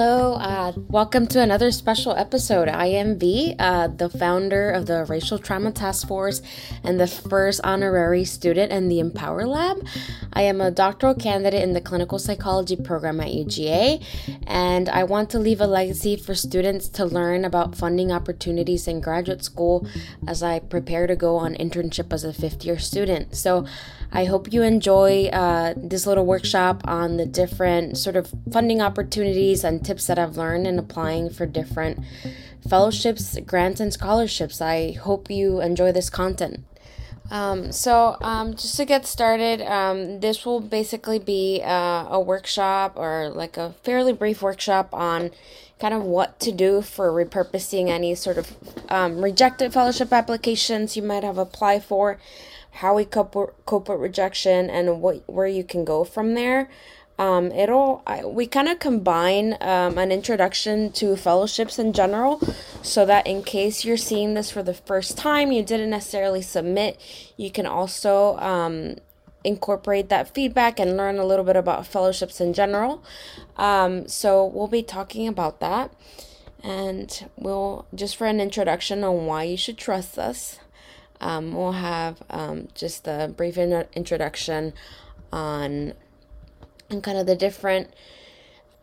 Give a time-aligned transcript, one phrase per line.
[0.00, 2.68] Hello, uh, welcome to another special episode.
[2.68, 6.40] I am V, uh, the founder of the Racial Trauma Task Force
[6.84, 9.84] and the first honorary student in the Empower Lab.
[10.32, 14.00] I am a doctoral candidate in the clinical psychology program at UGA,
[14.46, 19.00] and I want to leave a legacy for students to learn about funding opportunities in
[19.00, 19.84] graduate school
[20.28, 23.34] as I prepare to go on internship as a fifth year student.
[23.34, 23.66] So,
[24.10, 29.64] I hope you enjoy uh, this little workshop on the different sort of funding opportunities
[29.64, 32.00] and tips that I've learned in applying for different
[32.68, 34.60] fellowships, grants, and scholarships.
[34.60, 36.64] I hope you enjoy this content.
[37.30, 42.94] Um, so, um, just to get started, um, this will basically be uh, a workshop
[42.96, 45.30] or like a fairly brief workshop on
[45.78, 48.56] kind of what to do for repurposing any sort of
[48.88, 52.18] um, rejected fellowship applications you might have applied for
[52.78, 53.34] how we cope,
[53.66, 56.68] cope with rejection and what where you can go from there.
[57.18, 62.40] Um, it'll I, we kind of combine um, an introduction to fellowships in general
[62.82, 67.00] so that in case you're seeing this for the first time you didn't necessarily submit
[67.36, 68.94] you can also um,
[69.42, 73.02] incorporate that feedback and learn a little bit about fellowships in general.
[73.56, 75.92] Um, so we'll be talking about that.
[76.62, 80.58] And we'll just for an introduction on why you should trust us
[81.20, 84.72] um, we'll have um, just a brief in- introduction
[85.32, 85.94] on
[86.90, 87.92] and kind of the different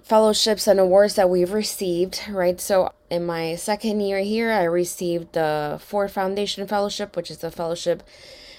[0.04, 2.62] fellowships and awards that we've received, right?
[2.62, 7.50] So, in my second year here, I received the Ford Foundation Fellowship, which is a
[7.50, 8.04] fellowship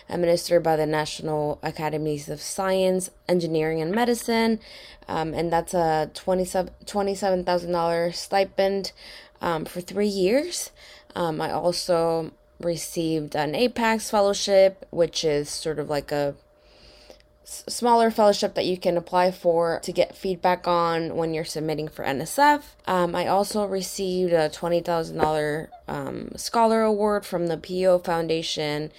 [0.08, 4.60] administered by the National Academies of Science, Engineering, and Medicine.
[5.08, 8.92] Um, and that's a $27,000 stipend
[9.41, 10.70] um, for three years.
[11.14, 16.35] Um, I also received an APAGS fellowship, which is sort of like a
[17.47, 22.05] smaller fellowship that you can apply for to get feedback on when you're submitting for
[22.05, 22.62] NSF.
[22.87, 28.00] Um, I also received a $20,000 um, Scholar Award from the P.E.O.
[28.00, 28.91] Foundation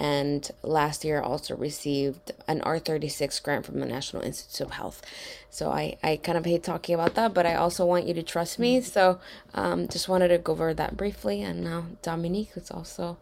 [0.00, 5.02] and last year also received an R36 grant from the National Institute of Health.
[5.50, 8.22] So I, I kind of hate talking about that, but I also want you to
[8.22, 8.78] trust me.
[8.78, 8.88] Mm-hmm.
[8.88, 9.20] So
[9.52, 11.42] um, just wanted to go over that briefly.
[11.42, 13.18] And now Dominique is also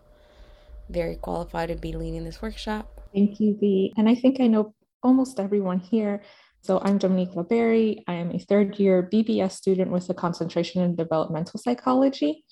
[0.88, 2.88] very qualified to be leading this workshop.
[3.12, 3.92] Thank you, V.
[3.96, 4.72] And I think I know
[5.02, 6.22] almost everyone here.
[6.60, 8.04] So I'm Dominique LaBerry.
[8.06, 12.44] I am a third year BBS student with a concentration in developmental psychology.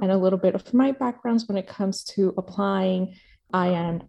[0.00, 3.14] And a little bit of my backgrounds when it comes to applying
[3.54, 4.02] I am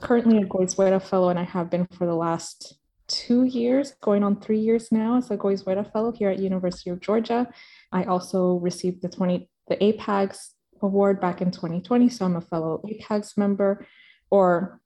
[0.00, 2.74] currently a Goizueta Fellow, and I have been for the last
[3.06, 7.00] two years, going on three years now as a Goizueta Fellow here at University of
[7.00, 7.48] Georgia.
[7.92, 12.82] I also received the 20 the APAGS award back in 2020, so I'm a fellow
[12.84, 13.86] APAGS member
[14.28, 14.80] or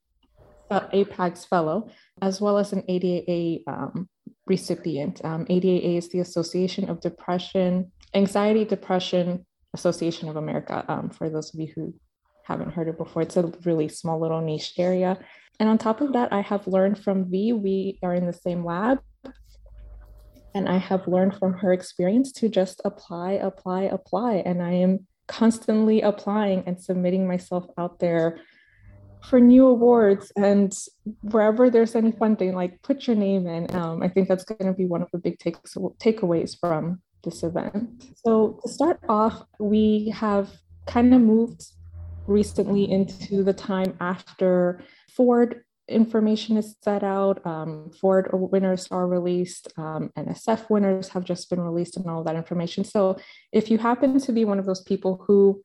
[0.71, 1.89] APAGS fellow,
[2.21, 4.07] as well as an ADAA um,
[4.47, 5.25] recipient.
[5.25, 10.85] Um, ADAA is the Association of Depression, Anxiety, Depression Association of America.
[10.89, 11.95] Um, for those of you who
[12.45, 13.23] haven't heard it before.
[13.23, 15.19] It's a really small little niche area.
[15.61, 17.53] And on top of that, I have learned from V.
[17.53, 19.01] We are in the same lab.
[20.55, 24.43] And I have learned from her experience to just apply, apply, apply.
[24.47, 28.39] And I am constantly applying and submitting myself out there
[29.25, 30.77] for new awards and
[31.23, 33.75] wherever there's any funding, like put your name in.
[33.75, 37.43] Um, I think that's going to be one of the big takes, takeaways from this
[37.43, 38.05] event.
[38.25, 40.51] So to start off, we have
[40.87, 41.65] kind of moved
[42.27, 49.73] recently into the time after Ford information is set out, um, Ford winners are released,
[49.77, 52.85] um, NSF winners have just been released, and all that information.
[52.85, 53.19] So,
[53.53, 55.63] if you happen to be one of those people who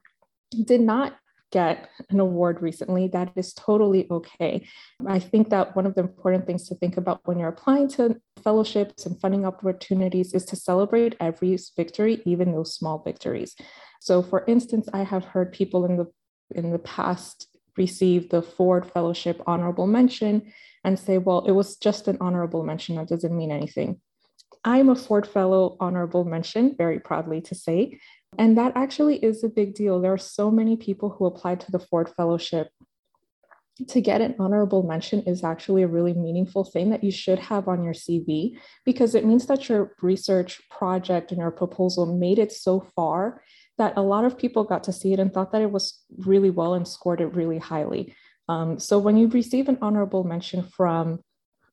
[0.65, 1.17] did not
[1.51, 4.67] get an award recently, that is totally okay.
[5.07, 8.21] I think that one of the important things to think about when you're applying to
[8.43, 13.55] fellowships and funding opportunities is to celebrate every victory, even those small victories.
[14.01, 16.07] So, for instance, I have heard people in the
[16.51, 20.51] in the past received the Ford Fellowship honorable mention
[20.83, 22.95] and say, well, it was just an honorable mention.
[22.95, 23.99] That doesn't mean anything.
[24.63, 27.99] I'm a Ford Fellow honorable mention, very proudly to say.
[28.37, 29.99] And that actually is a big deal.
[29.99, 32.69] There are so many people who applied to the Ford Fellowship.
[33.87, 37.69] To get an honorable mention is actually a really meaningful thing that you should have
[37.69, 42.51] on your CV because it means that your research project and your proposal made it
[42.51, 43.41] so far
[43.79, 46.51] that a lot of people got to see it and thought that it was really
[46.51, 48.15] well and scored it really highly.
[48.47, 51.19] Um, so when you receive an honorable mention from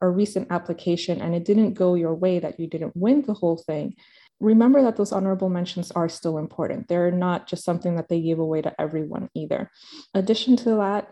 [0.00, 3.56] a recent application and it didn't go your way, that you didn't win the whole
[3.56, 3.94] thing,
[4.40, 6.88] remember that those honorable mentions are still important.
[6.88, 9.70] They're not just something that they give away to everyone either.
[10.14, 11.08] Addition to that,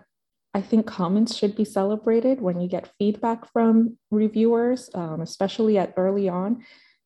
[0.53, 5.95] I think comments should be celebrated when you get feedback from reviewers, um, especially at
[5.97, 6.65] early on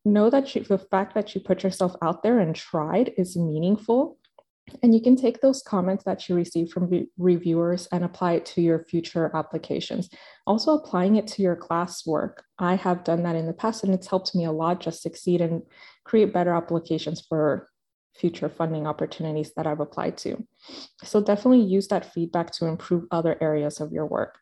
[0.09, 4.19] know that you, the fact that you put yourself out there and tried is meaningful.
[4.83, 8.47] And you can take those comments that you receive from re- reviewers and apply it
[8.47, 10.11] to your future applications.
[10.47, 12.41] Also, applying it to your classwork.
[12.59, 15.41] I have done that in the past, and it's helped me a lot just succeed
[15.41, 15.63] and
[16.05, 17.69] create better applications for
[18.15, 20.45] future funding opportunities that I've applied to.
[21.03, 24.39] So, definitely use that feedback to improve other areas of your work.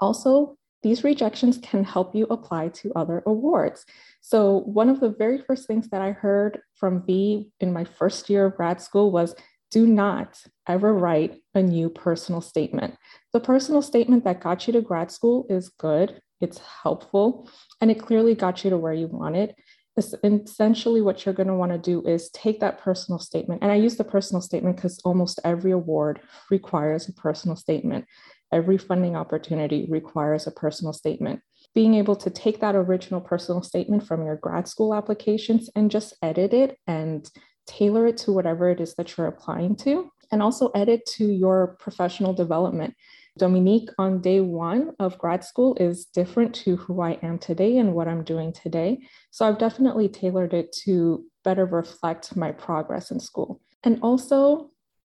[0.00, 3.84] Also, these rejections can help you apply to other awards.
[4.20, 8.28] So, one of the very first things that I heard from V in my first
[8.28, 9.34] year of grad school was
[9.72, 10.38] do not
[10.68, 12.94] ever write a new personal statement.
[13.32, 17.48] The personal statement that got you to grad school is good, it's helpful,
[17.80, 19.54] and it clearly got you to where you wanted.
[19.96, 23.62] Essentially, what you're going to want to do is take that personal statement.
[23.62, 26.20] And I use the personal statement because almost every award
[26.50, 28.06] requires a personal statement.
[28.52, 31.40] Every funding opportunity requires a personal statement.
[31.74, 36.14] Being able to take that original personal statement from your grad school applications and just
[36.22, 37.28] edit it and
[37.66, 41.76] tailor it to whatever it is that you're applying to, and also edit to your
[41.78, 42.94] professional development.
[43.38, 47.94] Dominique on day one of grad school is different to who I am today and
[47.94, 48.98] what I'm doing today.
[49.30, 53.62] So I've definitely tailored it to better reflect my progress in school.
[53.84, 54.70] And also,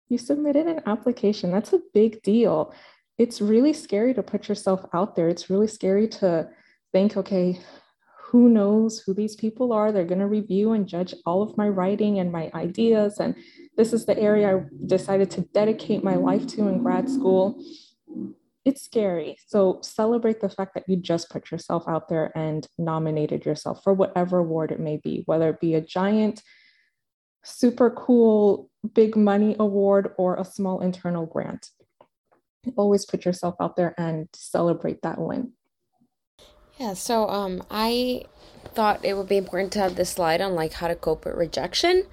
[0.09, 1.51] you submitted an application.
[1.51, 2.73] That's a big deal
[3.21, 5.29] it's really scary to put yourself out there.
[5.29, 6.49] It's really scary to
[6.91, 7.59] think, okay,
[8.17, 9.91] who knows who these people are?
[9.91, 13.19] They're going to review and judge all of my writing and my ideas.
[13.19, 13.35] And
[13.77, 17.63] this is the area I decided to dedicate my life to in grad school.
[18.65, 19.37] It's scary.
[19.45, 23.93] So celebrate the fact that you just put yourself out there and nominated yourself for
[23.93, 26.41] whatever award it may be, whether it be a giant,
[27.43, 31.69] super cool, big money award or a small internal grant
[32.75, 35.53] always put yourself out there and celebrate that win.
[36.77, 38.23] Yeah, so um, I
[38.73, 41.35] thought it would be important to have this slide on like how to cope with
[41.35, 42.05] rejection.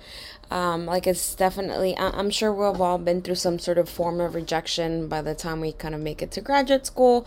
[0.51, 4.35] Um, like it's definitely, I'm sure we've all been through some sort of form of
[4.35, 7.27] rejection by the time we kind of make it to graduate school.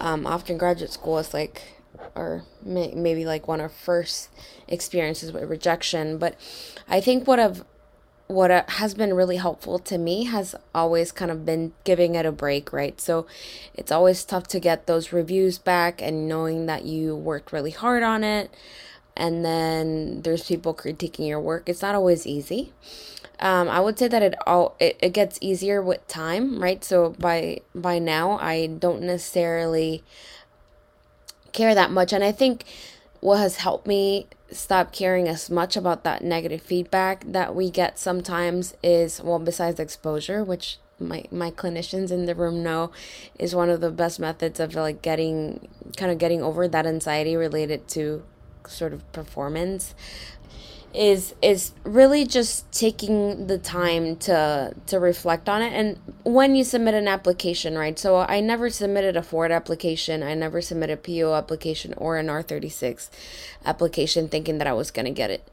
[0.00, 1.62] Um, often graduate school is like,
[2.14, 4.30] or may, maybe like one of first
[4.66, 6.18] experiences with rejection.
[6.18, 6.36] But
[6.88, 7.64] I think what I've
[8.28, 12.26] what uh, has been really helpful to me has always kind of been giving it
[12.26, 13.00] a break, right?
[13.00, 13.26] So
[13.74, 18.02] it's always tough to get those reviews back and knowing that you worked really hard
[18.02, 18.54] on it.
[19.16, 21.68] And then there's people critiquing your work.
[21.68, 22.72] It's not always easy.
[23.40, 26.84] Um, I would say that it all it, it gets easier with time, right?
[26.84, 30.04] So by by now I don't necessarily
[31.52, 32.12] care that much.
[32.12, 32.64] And I think
[33.20, 37.98] what has helped me stop caring as much about that negative feedback that we get
[37.98, 42.90] sometimes is well besides exposure which my my clinicians in the room know
[43.38, 47.36] is one of the best methods of like getting kind of getting over that anxiety
[47.36, 48.22] related to
[48.66, 49.94] sort of performance
[50.98, 55.72] is is really just taking the time to to reflect on it.
[55.72, 57.96] And when you submit an application right?
[57.96, 60.24] So i never submitted a ford application.
[60.24, 63.10] I never submitted a po application or an r36
[63.64, 65.48] application thinking that i was going to get it.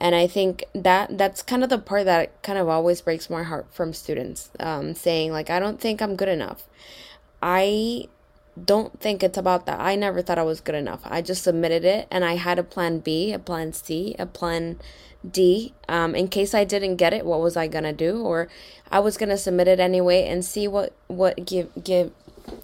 [0.00, 3.44] And i think that that's kind of the part that kind of always breaks my
[3.44, 6.64] heart from students um, saying like i don't think i'm good enough.
[7.40, 8.08] I
[8.62, 9.80] don't think it's about that.
[9.80, 11.00] I never thought I was good enough.
[11.04, 14.78] I just submitted it and I had a plan B, a plan C, a plan
[15.28, 15.74] D.
[15.88, 18.22] Um, in case I didn't get it, what was I gonna do?
[18.22, 18.48] Or
[18.90, 22.12] I was gonna submit it anyway and see what what give give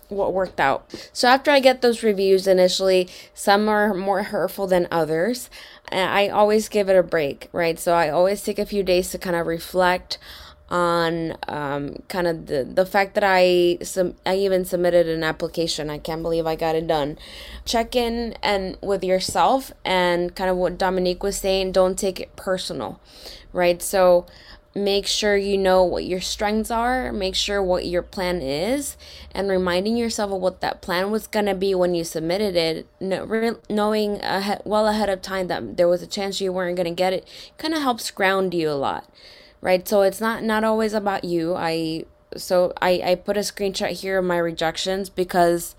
[0.09, 0.93] what worked out.
[1.13, 5.51] So after I get those reviews initially, some are more hurtful than others.
[5.93, 7.79] I always give it a break, right?
[7.79, 10.19] So I always take a few days to kind of reflect
[10.69, 15.91] on um, kind of the, the fact that I sum- I even submitted an application.
[15.91, 17.19] I can't believe I got it done.
[17.65, 21.73] Check in and with yourself and kind of what Dominique was saying.
[21.73, 23.01] Don't take it personal,
[23.53, 23.81] right?
[23.81, 24.27] So
[24.75, 27.13] make sure you know what your strengths are.
[27.13, 28.97] Make sure what your plan is,
[29.33, 32.89] and reminding yourself of what that plan was gonna be when you submitted it.
[33.71, 37.13] knowing ahead, well ahead of time that there was a chance you weren't gonna get
[37.13, 39.09] it, kind of helps ground you a lot
[39.67, 39.87] right?
[39.89, 41.57] So it's not not always about you.
[41.57, 42.05] I
[42.37, 45.75] so i i put a screenshot here of my rejections because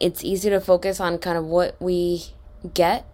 [0.00, 2.26] it's easy to focus on kind of what we
[2.74, 3.04] get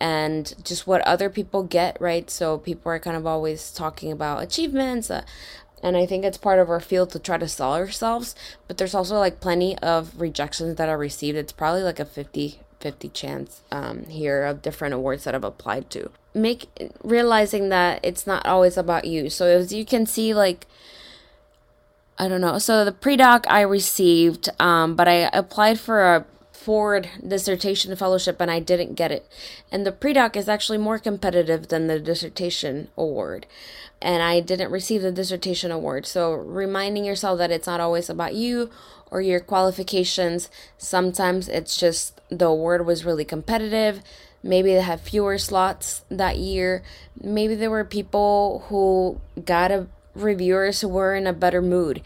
[0.00, 2.28] and just what other people get right?
[2.30, 5.22] So people are kind of always talking about achievements uh,
[5.82, 8.34] and i think it's part of our field to try to sell ourselves
[8.66, 11.38] but there's also like plenty of rejections that are received.
[11.38, 15.90] It's probably like a 50 50 chance um, here of different awards that I've applied
[15.90, 16.10] to.
[16.34, 16.68] Make
[17.02, 19.30] realizing that it's not always about you.
[19.30, 20.66] So as you can see, like
[22.18, 22.58] I don't know.
[22.58, 26.26] So the pre doc I received, um, but I applied for a
[26.58, 29.26] Ford dissertation fellowship and I didn't get it.
[29.70, 33.46] And the pre-doc is actually more competitive than the dissertation award.
[34.02, 36.04] And I didn't receive the dissertation award.
[36.04, 38.70] So reminding yourself that it's not always about you
[39.10, 40.50] or your qualifications.
[40.76, 44.02] Sometimes it's just the award was really competitive.
[44.42, 46.82] Maybe they had fewer slots that year.
[47.20, 52.02] Maybe there were people who got a reviewers who were in a better mood.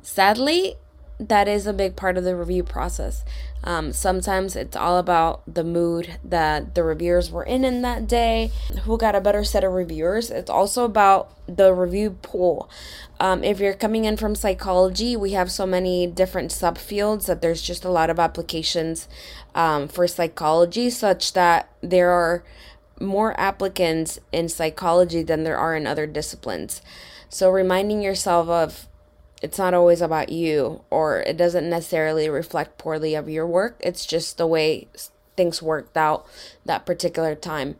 [0.00, 0.76] Sadly,
[1.18, 3.24] that is a big part of the review process.
[3.64, 8.52] Um, sometimes it's all about the mood that the reviewers were in in that day,
[8.82, 10.30] who got a better set of reviewers.
[10.30, 12.70] It's also about the review pool.
[13.18, 17.62] Um, if you're coming in from psychology, we have so many different subfields that there's
[17.62, 19.08] just a lot of applications
[19.54, 22.44] um, for psychology, such that there are
[23.00, 26.82] more applicants in psychology than there are in other disciplines.
[27.28, 28.86] So reminding yourself of
[29.42, 33.76] it's not always about you or it doesn't necessarily reflect poorly of your work.
[33.80, 34.88] It's just the way
[35.36, 36.26] things worked out
[36.64, 37.76] that particular time.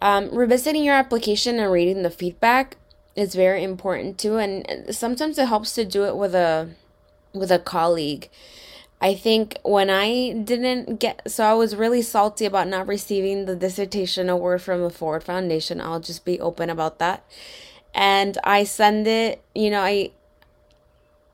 [0.00, 2.76] Um, revisiting your application and reading the feedback
[3.14, 6.68] is very important too and sometimes it helps to do it with a
[7.32, 8.28] with a colleague.
[9.00, 13.54] I think when I didn't get, so I was really salty about not receiving the
[13.54, 15.80] dissertation award from the Ford Foundation.
[15.80, 17.22] I'll just be open about that.
[17.94, 20.12] And I send it, you know, I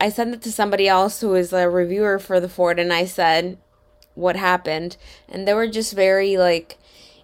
[0.03, 3.05] I sent it to somebody else who is a reviewer for the Ford, and I
[3.05, 3.57] said
[4.15, 4.97] what happened,
[5.29, 6.77] and they were just very like,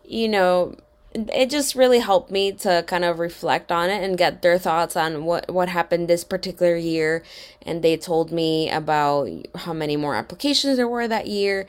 [0.04, 0.76] you know,
[1.12, 4.94] it just really helped me to kind of reflect on it and get their thoughts
[4.94, 7.24] on what what happened this particular year.
[7.62, 11.66] And they told me about how many more applications there were that year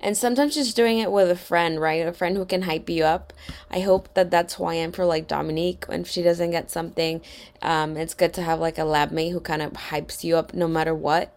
[0.00, 2.06] and sometimes just doing it with a friend, right?
[2.06, 3.32] A friend who can hype you up.
[3.70, 5.86] I hope that that's who I am for like Dominique.
[5.86, 7.22] When she doesn't get something,
[7.62, 10.54] um, it's good to have like a lab mate who kind of hypes you up
[10.54, 11.32] no matter what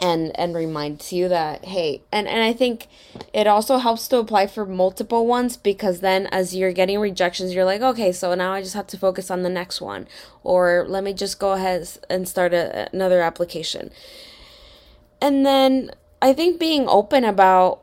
[0.00, 2.86] and and reminds you that hey and and i think
[3.32, 7.64] it also helps to apply for multiple ones because then as you're getting rejections you're
[7.64, 10.06] like okay so now i just have to focus on the next one
[10.44, 13.90] or let me just go ahead and start a, another application
[15.20, 17.82] and then I think being open about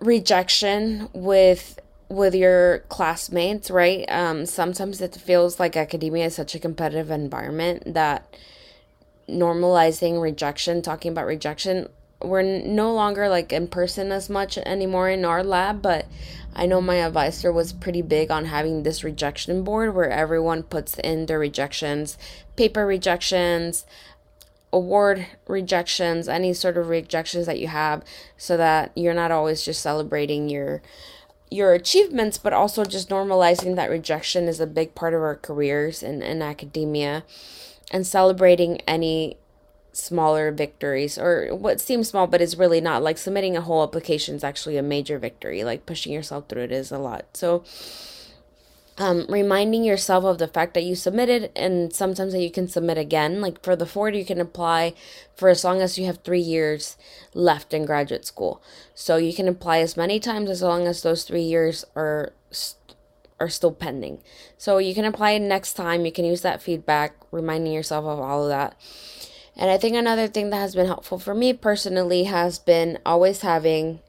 [0.00, 4.06] rejection with with your classmates, right?
[4.08, 8.34] Um, sometimes it feels like academia is such a competitive environment that
[9.28, 11.88] normalizing rejection, talking about rejection,
[12.22, 16.06] we're no longer like in person as much anymore in our lab, but
[16.54, 20.98] I know my advisor was pretty big on having this rejection board where everyone puts
[20.98, 22.18] in their rejections,
[22.56, 23.86] paper rejections,
[24.72, 28.02] award rejections, any sort of rejections that you have,
[28.36, 30.82] so that you're not always just celebrating your
[31.50, 36.02] your achievements, but also just normalizing that rejection is a big part of our careers
[36.02, 37.24] in, in academia
[37.90, 39.38] and celebrating any
[39.92, 44.36] smaller victories or what seems small but is really not like submitting a whole application
[44.36, 47.24] is actually a major victory like pushing yourself through it is a lot.
[47.34, 47.64] So
[48.98, 52.98] um, reminding yourself of the fact that you submitted and sometimes that you can submit
[52.98, 53.40] again.
[53.40, 54.94] Like for the Ford, you can apply
[55.34, 56.96] for as long as you have three years
[57.32, 58.60] left in graduate school.
[58.94, 62.32] So you can apply as many times as long as those three years are
[63.40, 64.20] are still pending.
[64.56, 66.04] So you can apply next time.
[66.04, 68.76] You can use that feedback, reminding yourself of all of that.
[69.56, 73.42] And I think another thing that has been helpful for me personally has been always
[73.42, 74.00] having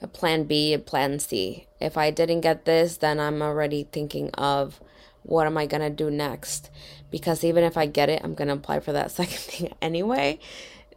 [0.00, 1.66] a plan B, a plan C.
[1.82, 4.80] If I didn't get this, then I'm already thinking of
[5.22, 6.70] what am I going to do next?
[7.10, 10.38] Because even if I get it, I'm going to apply for that second thing anyway.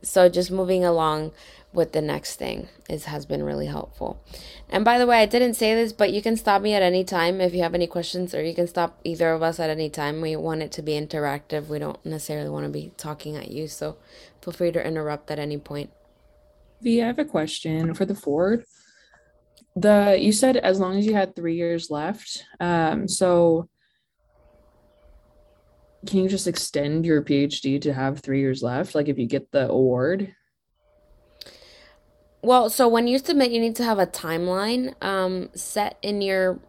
[0.02, 1.32] So just moving along
[1.74, 4.24] with the next thing is has been really helpful.
[4.70, 7.04] And by the way, I didn't say this, but you can stop me at any
[7.04, 9.90] time if you have any questions or you can stop either of us at any
[9.90, 10.22] time.
[10.22, 11.68] We want it to be interactive.
[11.68, 13.98] We don't necessarily want to be talking at you, so
[14.42, 15.90] feel free to interrupt at any point.
[16.82, 18.64] V, I have a question for the Ford
[19.76, 23.68] the you said as long as you had three years left um so
[26.06, 28.96] can you just extend your phd to have three years left?
[28.96, 30.36] Like if you get the award?
[32.42, 36.60] Well so when you submit you need to have a timeline um set in your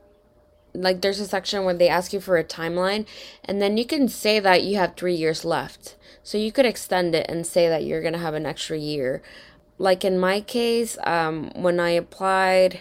[0.72, 3.06] like there's a section where they ask you for a timeline
[3.44, 5.96] and then you can say that you have three years left.
[6.22, 9.22] So you could extend it and say that you're going to have an extra year.
[9.78, 12.80] Like in my case um when i applied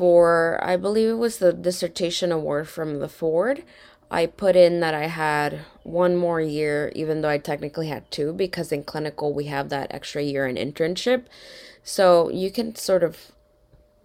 [0.00, 3.64] for, I believe it was the dissertation award from the Ford.
[4.10, 8.32] I put in that I had one more year, even though I technically had two,
[8.32, 11.26] because in clinical we have that extra year in internship.
[11.84, 13.32] So you can sort of,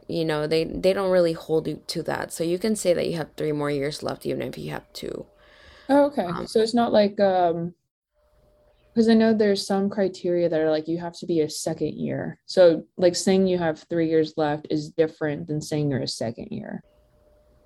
[0.07, 2.33] you know, they, they don't really hold you to that.
[2.33, 4.91] So you can say that you have three more years left, even if you have
[4.93, 5.25] two.
[5.89, 6.35] Oh, okay.
[6.35, 7.73] Um, so it's not like um
[8.95, 11.95] because I know there's some criteria that are like you have to be a second
[11.95, 12.39] year.
[12.45, 16.47] So like saying you have three years left is different than saying you're a second
[16.49, 16.81] year.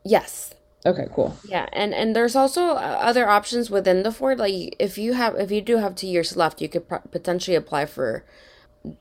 [0.04, 0.56] Yes.
[0.88, 1.38] Okay, cool.
[1.46, 4.40] Yeah, and and there's also uh, other options within the Ford.
[4.40, 7.86] Like if you have if you do have two years left, you could potentially apply
[7.86, 8.24] for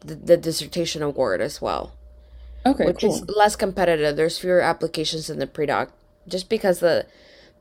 [0.01, 1.95] the, the dissertation award as well.
[2.67, 3.15] Okay, which cool.
[3.15, 4.17] is less competitive.
[4.17, 5.93] There's fewer applications in the pre-doc,
[6.27, 7.07] just because the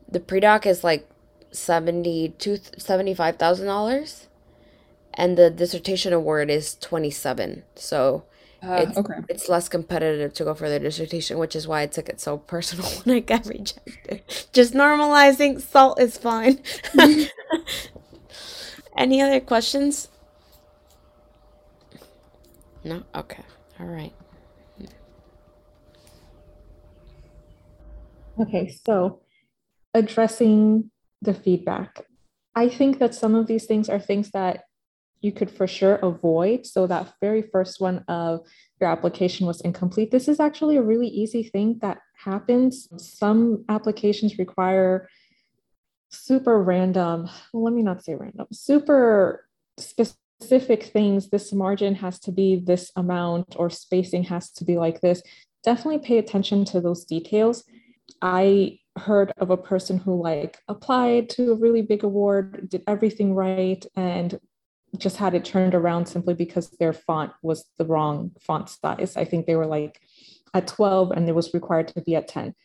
[0.09, 1.07] the pre-doc is like
[1.51, 4.26] seventy two seventy five thousand dollars,
[5.17, 7.63] and the dissertation award is twenty seven.
[7.75, 8.23] So
[8.63, 9.13] uh, it's, okay.
[9.29, 12.37] it's less competitive to go for the dissertation, which is why I took it so
[12.37, 14.21] personal when I got rejected.
[14.53, 16.59] Just normalizing salt is fine.
[18.97, 20.09] Any other questions?
[22.83, 23.03] No?
[23.13, 23.43] Okay.
[23.79, 24.13] All right.
[28.39, 29.21] Okay, so
[29.93, 32.05] addressing the feedback.
[32.55, 34.63] I think that some of these things are things that
[35.27, 36.65] you could for sure avoid.
[36.65, 38.39] So that very first one of
[38.79, 40.09] your application was incomplete.
[40.09, 42.87] This is actually a really easy thing that happens.
[42.97, 45.07] Some applications require
[46.09, 49.45] super random, let me not say random, super
[49.77, 51.29] specific things.
[51.29, 55.21] This margin has to be this amount or spacing has to be like this.
[55.63, 57.63] Definitely pay attention to those details
[58.21, 63.33] I heard of a person who like applied to a really big award, did everything
[63.33, 64.39] right, and
[64.97, 69.17] just had it turned around simply because their font was the wrong font size.
[69.17, 69.99] I think they were like
[70.53, 72.55] at 12 and it was required to be at 10.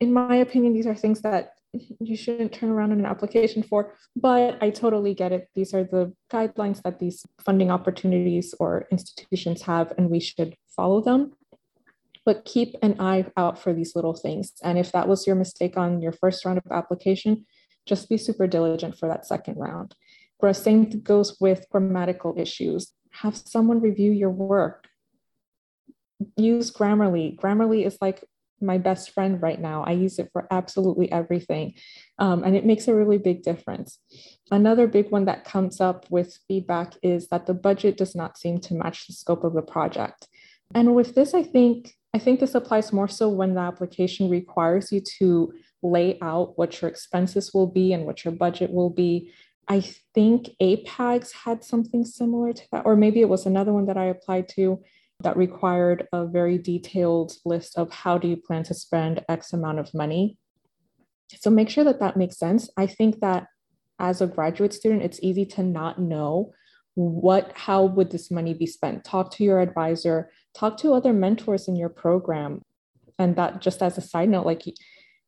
[0.00, 1.52] In my opinion, these are things that
[2.00, 5.48] you shouldn't turn around in an application for, but I totally get it.
[5.54, 11.00] These are the guidelines that these funding opportunities or institutions have, and we should follow
[11.00, 11.32] them
[12.24, 14.52] but keep an eye out for these little things.
[14.62, 17.46] And if that was your mistake on your first round of application,
[17.86, 19.94] just be super diligent for that second round.
[20.40, 22.92] The same goes with grammatical issues.
[23.12, 24.86] Have someone review your work.
[26.36, 27.36] Use Grammarly.
[27.36, 28.24] Grammarly is like
[28.60, 29.82] my best friend right now.
[29.84, 31.74] I use it for absolutely everything,
[32.18, 33.98] um, and it makes a really big difference.
[34.50, 38.58] Another big one that comes up with feedback is that the budget does not seem
[38.60, 40.28] to match the scope of the project.
[40.74, 44.90] And with this, I think I think this applies more so when the application requires
[44.90, 49.32] you to lay out what your expenses will be and what your budget will be.
[49.70, 49.82] I
[50.14, 54.06] think APAGS had something similar to that, or maybe it was another one that I
[54.06, 54.82] applied to
[55.20, 59.78] that required a very detailed list of how do you plan to spend X amount
[59.78, 60.36] of money.
[61.38, 62.68] So make sure that that makes sense.
[62.76, 63.46] I think that
[64.00, 66.52] as a graduate student, it's easy to not know
[66.94, 71.68] what how would this money be spent talk to your advisor talk to other mentors
[71.68, 72.60] in your program
[73.16, 74.66] and that just as a side note like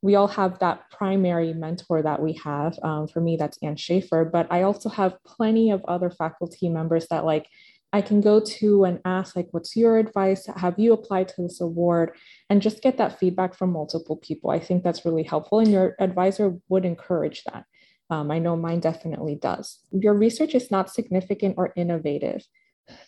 [0.03, 4.25] we all have that primary mentor that we have um, for me that's ann schaefer
[4.25, 7.47] but i also have plenty of other faculty members that like
[7.93, 11.61] i can go to and ask like what's your advice have you applied to this
[11.61, 12.15] award
[12.51, 15.95] and just get that feedback from multiple people i think that's really helpful and your
[15.99, 17.65] advisor would encourage that
[18.13, 19.79] um, I know mine definitely does.
[19.91, 22.45] Your research is not significant or innovative.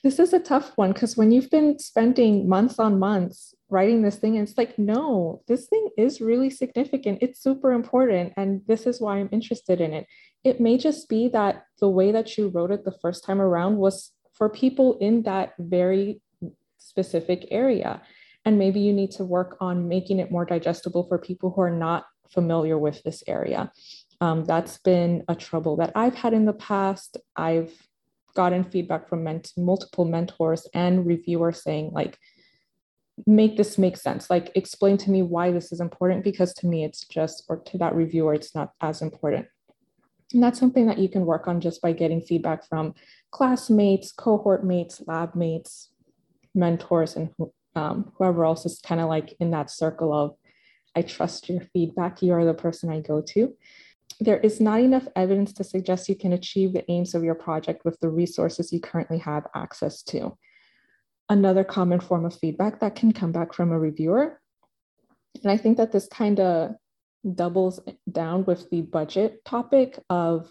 [0.03, 4.17] This is a tough one because when you've been spending months on months writing this
[4.17, 7.19] thing, it's like, no, this thing is really significant.
[7.21, 8.33] It's super important.
[8.37, 10.07] And this is why I'm interested in it.
[10.45, 13.77] It may just be that the way that you wrote it the first time around
[13.77, 16.21] was for people in that very
[16.79, 18.01] specific area.
[18.45, 21.79] And maybe you need to work on making it more digestible for people who are
[21.89, 23.73] not familiar with this area.
[24.21, 27.17] Um, that's been a trouble that I've had in the past.
[27.35, 27.73] I've
[28.35, 32.19] gotten feedback from ment- multiple mentors and reviewers saying, like,
[33.27, 34.31] make this make sense.
[34.31, 37.79] Like, explain to me why this is important because to me, it's just, or to
[37.79, 39.47] that reviewer, it's not as important.
[40.33, 42.95] And that's something that you can work on just by getting feedback from
[43.31, 45.91] classmates, cohort mates, lab mates,
[46.55, 47.31] mentors, and
[47.77, 50.35] um, whoever else is kind of like in that circle of,
[50.97, 52.23] I trust your feedback.
[52.23, 53.55] You are the person I go to
[54.21, 57.85] there is not enough evidence to suggest you can achieve the aims of your project
[57.85, 60.37] with the resources you currently have access to.
[61.29, 64.41] Another common form of feedback that can come back from a reviewer.
[65.43, 66.75] And I think that this kind of
[67.35, 70.51] doubles down with the budget topic of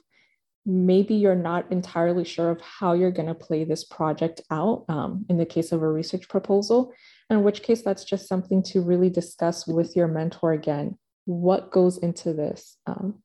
[0.66, 5.26] maybe you're not entirely sure of how you're going to play this project out um,
[5.30, 6.94] in the case of a research proposal,
[7.30, 10.98] in which case that's just something to really discuss with your mentor again.
[11.26, 12.78] What goes into this?
[12.88, 13.22] Um,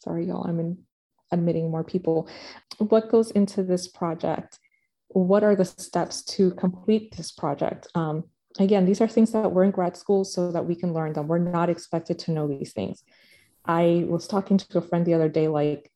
[0.00, 0.78] sorry, y'all, I'm in,
[1.30, 2.28] admitting more people.
[2.78, 4.58] What goes into this project?
[5.14, 7.86] What are the steps to complete this project?
[7.94, 8.24] Um,
[8.58, 11.28] again, these are things that we're in grad school so that we can learn them.
[11.28, 13.04] We're not expected to know these things.
[13.64, 15.88] I was talking to a friend the other day, like,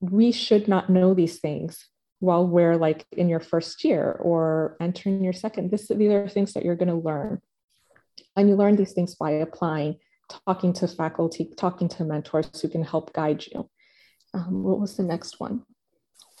[0.00, 1.88] we should not know these things
[2.20, 5.70] while we're like in your first year or entering your second.
[5.70, 7.40] This, these are things that you're going to learn.
[8.34, 9.98] And you learn these things by applying,
[10.46, 13.68] talking to faculty, talking to mentors who can help guide you.
[14.32, 15.64] Um, what was the next one?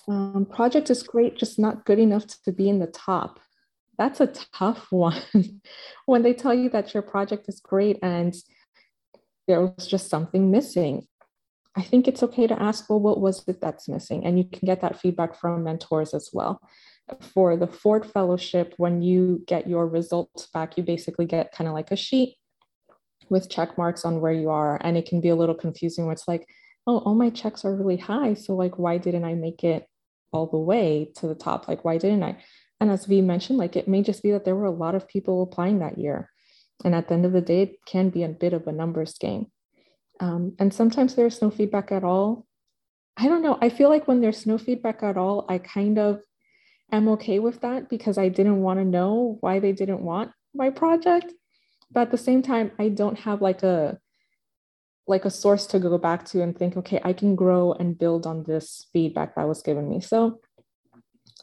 [0.08, 3.40] Um, project is great, just not good enough to be in the top.
[3.98, 5.22] That's a tough one.
[6.06, 8.34] when they tell you that your project is great and
[9.46, 11.06] there was just something missing.
[11.74, 14.26] I think it's okay to ask, well, what was it that's missing?
[14.26, 16.60] And you can get that feedback from mentors as well.
[17.20, 21.74] For the Ford Fellowship, when you get your results back, you basically get kind of
[21.74, 22.36] like a sheet
[23.30, 24.78] with check marks on where you are.
[24.82, 26.46] And it can be a little confusing where it's like,
[26.86, 28.34] oh, all my checks are really high.
[28.34, 29.86] So, like, why didn't I make it
[30.32, 31.68] all the way to the top?
[31.68, 32.38] Like, why didn't I?
[32.80, 35.06] And as we mentioned, like, it may just be that there were a lot of
[35.06, 36.30] people applying that year.
[36.84, 39.14] And at the end of the day, it can be a bit of a numbers
[39.18, 39.46] game.
[40.20, 42.46] Um, and sometimes there's no feedback at all.
[43.16, 43.58] I don't know.
[43.60, 46.22] I feel like when there's no feedback at all, I kind of
[46.90, 50.70] am okay with that because I didn't want to know why they didn't want my
[50.70, 51.32] project.
[51.90, 53.98] But at the same time, I don't have like a
[55.06, 58.26] like a source to go back to and think, okay, I can grow and build
[58.26, 60.00] on this feedback that was given me.
[60.00, 60.40] So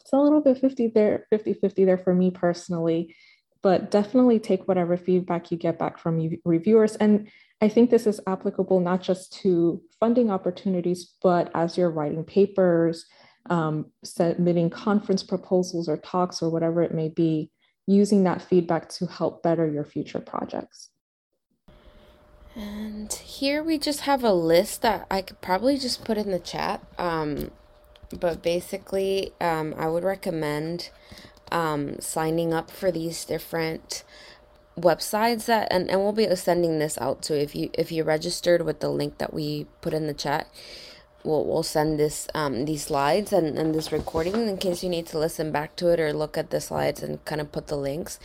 [0.00, 3.14] it's a little bit 50 there, 50 50 there for me personally,
[3.62, 6.96] but definitely take whatever feedback you get back from reviewers.
[6.96, 7.28] And
[7.60, 13.06] I think this is applicable not just to funding opportunities, but as you're writing papers,
[13.50, 17.50] um, submitting conference proposals or talks or whatever it may be,
[17.86, 20.89] using that feedback to help better your future projects.
[22.54, 26.38] And here we just have a list that I could probably just put in the
[26.38, 26.82] chat.
[26.98, 27.50] Um,
[28.18, 30.90] but basically, um, I would recommend
[31.52, 34.04] um, signing up for these different
[34.78, 38.62] websites that and, and we'll be sending this out to if you if you registered
[38.62, 40.46] with the link that we put in the chat
[41.24, 45.06] we'll, we'll send this um these slides and, and this recording in case you need
[45.06, 47.76] to listen back to it or look at the slides and kind of put the
[47.76, 48.18] links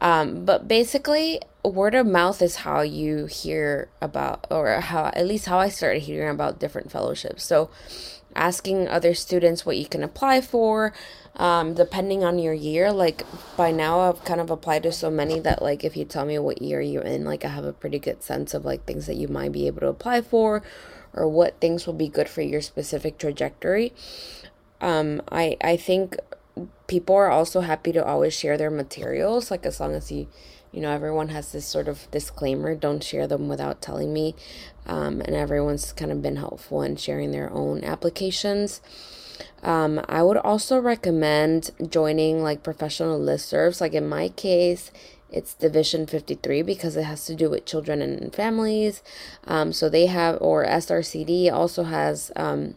[0.00, 5.46] um but basically word of mouth is how you hear about or how at least
[5.46, 7.70] how i started hearing about different fellowships so
[8.34, 10.92] asking other students what you can apply for
[11.38, 12.92] um, depending on your year.
[12.92, 13.22] Like
[13.56, 16.38] by now, I've kind of applied to so many that like if you tell me
[16.38, 19.16] what year you're in, like I have a pretty good sense of like things that
[19.16, 20.62] you might be able to apply for,
[21.12, 23.92] or what things will be good for your specific trajectory.
[24.80, 26.16] Um, I I think
[26.88, 30.26] people are also happy to always share their materials, like as long as you
[30.72, 34.34] you know everyone has this sort of disclaimer don't share them without telling me
[34.86, 38.80] um, and everyone's kind of been helpful in sharing their own applications
[39.62, 43.80] um, I would also recommend joining like professional listservs.
[43.80, 44.90] Like in my case,
[45.30, 49.02] it's Division 53 because it has to do with children and families.
[49.46, 52.74] Um, so they have, or SRCD also has um,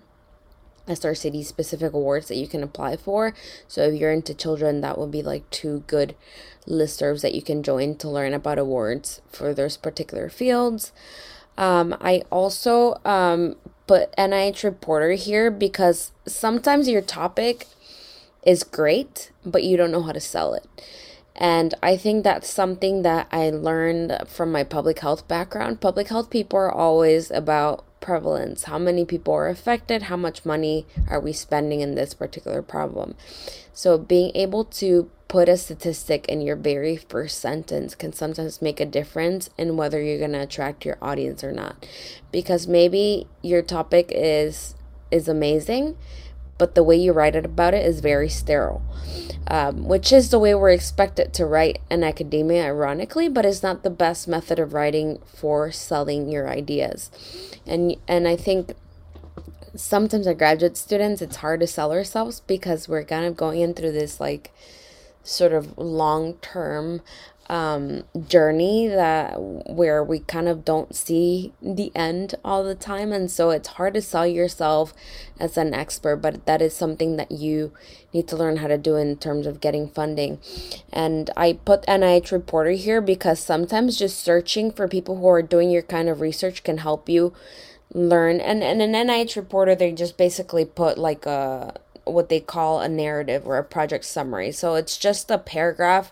[0.91, 3.33] SRCD specific awards that you can apply for.
[3.67, 6.15] So if you're into children, that would be like two good
[6.67, 10.91] listservs that you can join to learn about awards for those particular fields.
[11.57, 13.55] Um, I also um,
[13.87, 17.67] put NIH reporter here because sometimes your topic
[18.43, 20.67] is great, but you don't know how to sell it.
[21.35, 25.81] And I think that's something that I learned from my public health background.
[25.81, 28.63] Public health people are always about prevalence?
[28.63, 33.15] How many people are affected, how much money are we spending in this particular problem.
[33.73, 38.81] So, being able to put a statistic in your very first sentence can sometimes make
[38.81, 41.85] a difference in whether you're going to attract your audience or not.
[42.33, 44.75] Because maybe your topic is
[45.09, 45.97] is amazing
[46.61, 48.83] but the way you write it about it is very sterile
[49.47, 53.81] um, which is the way we're expected to write in academia ironically but it's not
[53.81, 57.09] the best method of writing for selling your ideas.
[57.65, 58.75] And and i think
[59.75, 63.73] sometimes our graduate students it's hard to sell ourselves because we're kind of going in
[63.73, 64.53] through this like
[65.23, 67.01] sort of long term
[67.49, 73.11] um, journey that where we kind of don't see the end all the time.
[73.11, 74.93] And so it's hard to sell yourself
[75.39, 77.73] as an expert but that is something that you
[78.13, 80.39] need to learn how to do in terms of getting funding.
[80.93, 85.71] And i put nih reporter here because sometimes just searching for people who are doing
[85.71, 87.33] your kind of research can help you
[87.93, 88.39] learn.
[88.39, 91.73] And, and an nih reporter they just basically put like a
[92.05, 94.51] what they call a narrative or a project summary.
[94.51, 96.11] So it's just a paragraph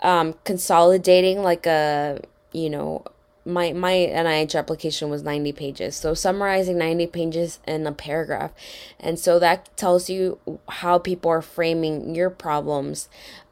[0.00, 2.20] um, consolidating like a,
[2.52, 3.04] you know,
[3.44, 5.96] my my NIH application was 90 pages.
[5.96, 8.52] So summarizing 90 pages in a paragraph.
[8.98, 13.08] And so that tells you how people are framing your problems,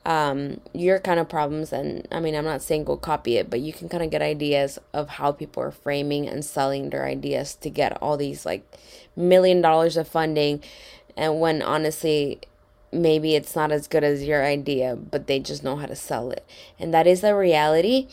[0.07, 1.73] um, your kind of problems.
[1.73, 4.23] And I mean, I'm not saying go copy it, but you can kind of get
[4.23, 8.65] ideas of how people are framing and selling their ideas to get all these like
[9.15, 10.63] million dollars of funding.
[11.17, 12.41] And when honestly,
[12.93, 16.31] maybe it's not as good as your idea, but they just know how to sell
[16.31, 16.45] it.
[16.79, 18.09] And that is the reality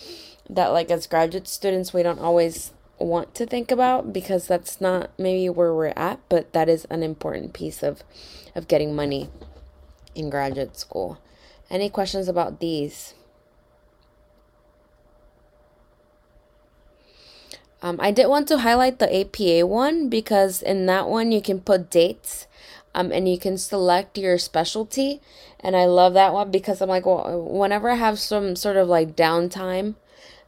[0.49, 5.09] that like as graduate students we don't always want to think about because that's not
[5.17, 8.03] maybe where we're at but that is an important piece of
[8.55, 9.29] of getting money
[10.15, 11.19] in graduate school
[11.69, 13.13] any questions about these
[17.81, 21.61] um, I did want to highlight the APA one because in that one you can
[21.61, 22.47] put dates
[22.93, 25.21] um, and you can select your specialty.
[25.59, 28.87] And I love that one because I'm like, well, whenever I have some sort of
[28.87, 29.95] like downtime,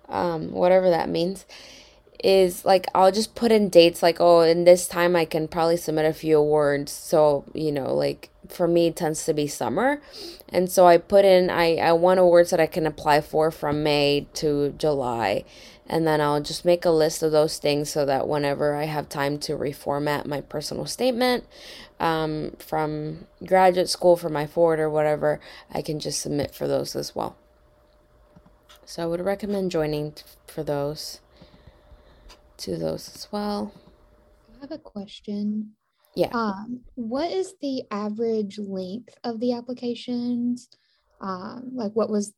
[0.09, 1.45] um, whatever that means,
[2.23, 5.77] is like I'll just put in dates like, oh, in this time I can probably
[5.77, 6.91] submit a few awards.
[6.91, 10.01] So, you know, like for me it tends to be summer.
[10.49, 13.83] And so I put in I, I want awards that I can apply for from
[13.83, 15.45] May to July.
[15.87, 19.09] And then I'll just make a list of those things so that whenever I have
[19.09, 21.43] time to reformat my personal statement
[22.01, 25.39] um, from graduate school for my Ford or whatever,
[25.71, 27.37] I can just submit for those as well.
[28.85, 30.15] So I would recommend joining
[30.47, 31.21] for those,
[32.57, 33.71] to those as well.
[34.57, 35.73] I have a question.
[36.15, 36.29] Yeah.
[36.33, 40.69] Um, what is the average length of the applications?
[41.21, 42.33] Um, like what was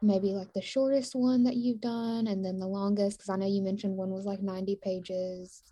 [0.00, 3.18] maybe like the shortest one that you've done and then the longest?
[3.18, 5.64] Because I know you mentioned one was like 90 pages.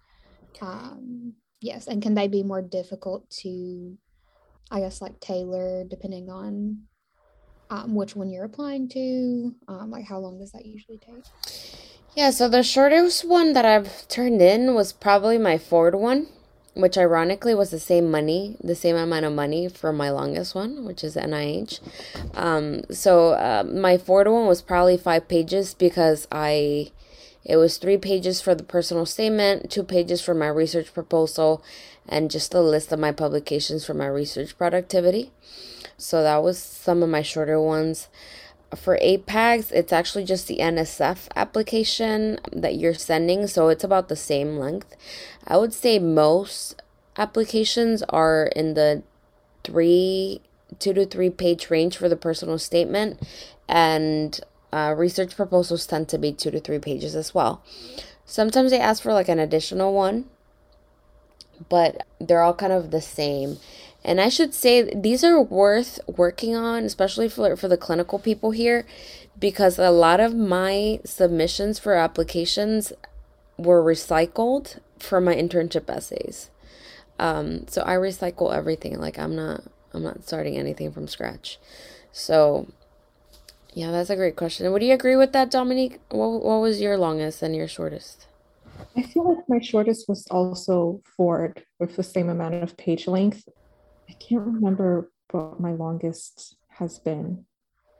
[0.60, 3.96] Um, yes, and can they be more difficult to,
[4.70, 6.82] I guess, like tailor depending on
[7.70, 9.54] um, which one you're applying to?
[9.68, 11.24] Um, like, how long does that usually take?
[12.14, 16.28] Yeah, so the shortest one that I've turned in was probably my Ford one,
[16.74, 20.86] which ironically was the same money, the same amount of money for my longest one,
[20.86, 21.80] which is NIH.
[22.34, 26.90] Um, so uh, my Ford one was probably five pages because I,
[27.46, 31.62] it was three pages for the personal statement, two pages for my research proposal,
[32.08, 35.30] and just a list of my publications for my research productivity.
[35.96, 38.08] So that was some of my shorter ones.
[38.74, 44.16] For APAGS, it's actually just the NSF application that you're sending, so it's about the
[44.16, 44.96] same length.
[45.46, 46.82] I would say most
[47.16, 49.04] applications are in the
[49.62, 50.42] three,
[50.80, 53.22] two to three page range for the personal statement,
[53.68, 54.40] and
[54.76, 57.62] uh, research proposals tend to be two to three pages as well.
[58.26, 60.26] Sometimes they ask for like an additional one,
[61.70, 63.56] but they're all kind of the same.
[64.04, 68.50] And I should say these are worth working on, especially for, for the clinical people
[68.50, 68.84] here,
[69.38, 72.92] because a lot of my submissions for applications
[73.56, 76.50] were recycled from my internship essays.
[77.18, 79.00] Um, so I recycle everything.
[79.00, 79.62] Like I'm not
[79.94, 81.58] I'm not starting anything from scratch.
[82.12, 82.66] So
[83.76, 84.72] yeah, that's a great question.
[84.72, 86.00] Would you agree with that, Dominique?
[86.08, 88.26] What what was your longest and your shortest?
[88.96, 93.46] I feel like my shortest was also Ford with the same amount of page length.
[94.08, 97.44] I can't remember what my longest has been.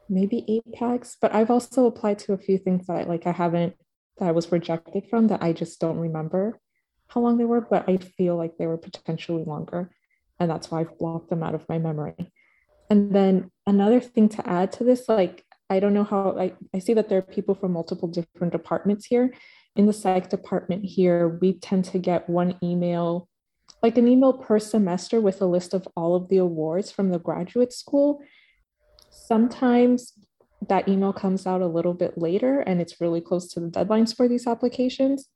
[0.09, 3.77] Maybe APAGS, but I've also applied to a few things that I like I haven't
[4.17, 6.59] that I was rejected from that I just don't remember
[7.09, 9.91] how long they were, but I feel like they were potentially longer.
[10.41, 12.33] And that's why I've blocked them out of my memory.
[12.89, 16.79] And then another thing to add to this, like I don't know how I, I
[16.79, 19.35] see that there are people from multiple different departments here.
[19.75, 23.29] In the psych department here, we tend to get one email
[23.83, 27.19] like an email per semester with a list of all of the awards from the
[27.19, 28.21] graduate school.
[29.11, 30.13] Sometimes
[30.69, 34.17] that email comes out a little bit later and it's really close to the deadlines
[34.17, 35.29] for these applications.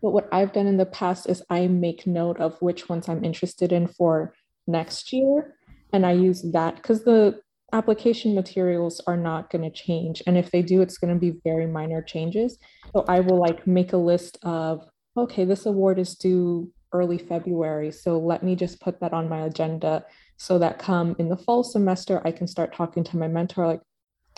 [0.00, 3.24] But what I've done in the past is I make note of which ones I'm
[3.24, 4.34] interested in for
[4.66, 5.54] next year.
[5.92, 7.40] And I use that because the
[7.72, 10.22] application materials are not going to change.
[10.26, 12.58] And if they do, it's going to be very minor changes.
[12.92, 14.84] So I will like make a list of,
[15.16, 17.90] okay, this award is due early February.
[17.90, 20.04] So let me just put that on my agenda
[20.36, 23.80] so that come in the fall semester, I can start talking to my mentor like,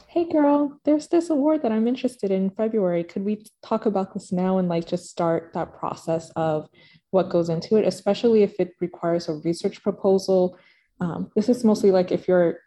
[0.06, 3.02] hey girl, there's this award that I'm interested in February.
[3.02, 6.68] Could we talk about this now and like just start that process of
[7.10, 10.58] what goes into it, especially if it requires a research proposal.
[11.00, 12.58] Um, this is mostly like if you're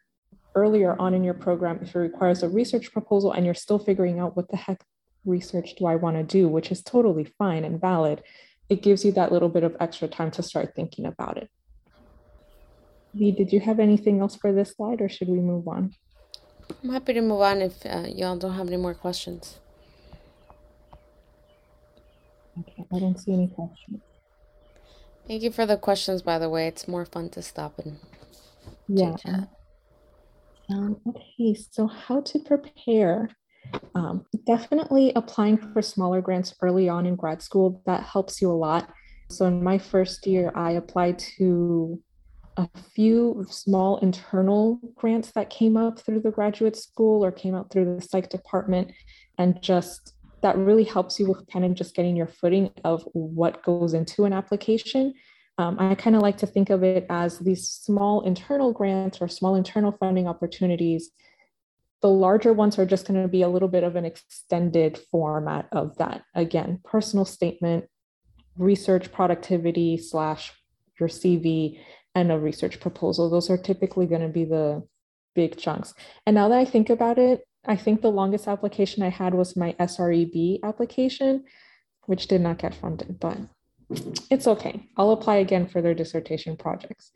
[0.57, 4.19] earlier on in your program, if it requires a research proposal and you're still figuring
[4.19, 4.83] out what the heck
[5.25, 8.21] research do I want to do, which is totally fine and valid
[8.69, 11.49] it gives you that little bit of extra time to start thinking about it.
[13.13, 15.93] V, did you have anything else for this slide or should we move on?
[16.83, 19.59] I'm happy to move on if uh, y'all don't have any more questions.
[22.59, 24.01] Okay, I don't see any questions.
[25.27, 26.67] Thank you for the questions, by the way.
[26.67, 27.97] It's more fun to stop and
[28.87, 29.15] yeah.
[30.69, 33.29] Um, okay, so how to prepare?
[33.95, 38.53] Um, definitely applying for smaller grants early on in grad school, that helps you a
[38.53, 38.89] lot.
[39.29, 42.01] So in my first year, I applied to
[42.57, 47.71] a few small internal grants that came up through the graduate school or came out
[47.71, 48.91] through the psych department
[49.37, 53.63] and just that really helps you with kind of just getting your footing of what
[53.63, 55.13] goes into an application
[55.57, 59.27] um, i kind of like to think of it as these small internal grants or
[59.27, 61.11] small internal funding opportunities
[62.01, 65.67] the larger ones are just going to be a little bit of an extended format
[65.71, 67.85] of that again personal statement
[68.57, 70.53] research productivity slash
[70.99, 71.79] your cv
[72.17, 73.29] and a research proposal.
[73.29, 74.83] Those are typically going to be the
[75.35, 75.93] big chunks.
[76.25, 79.55] And now that I think about it, I think the longest application I had was
[79.55, 81.43] my SREB application,
[82.05, 83.37] which did not get funded, but
[83.89, 84.87] it's okay.
[84.97, 87.11] I'll apply again for their dissertation projects.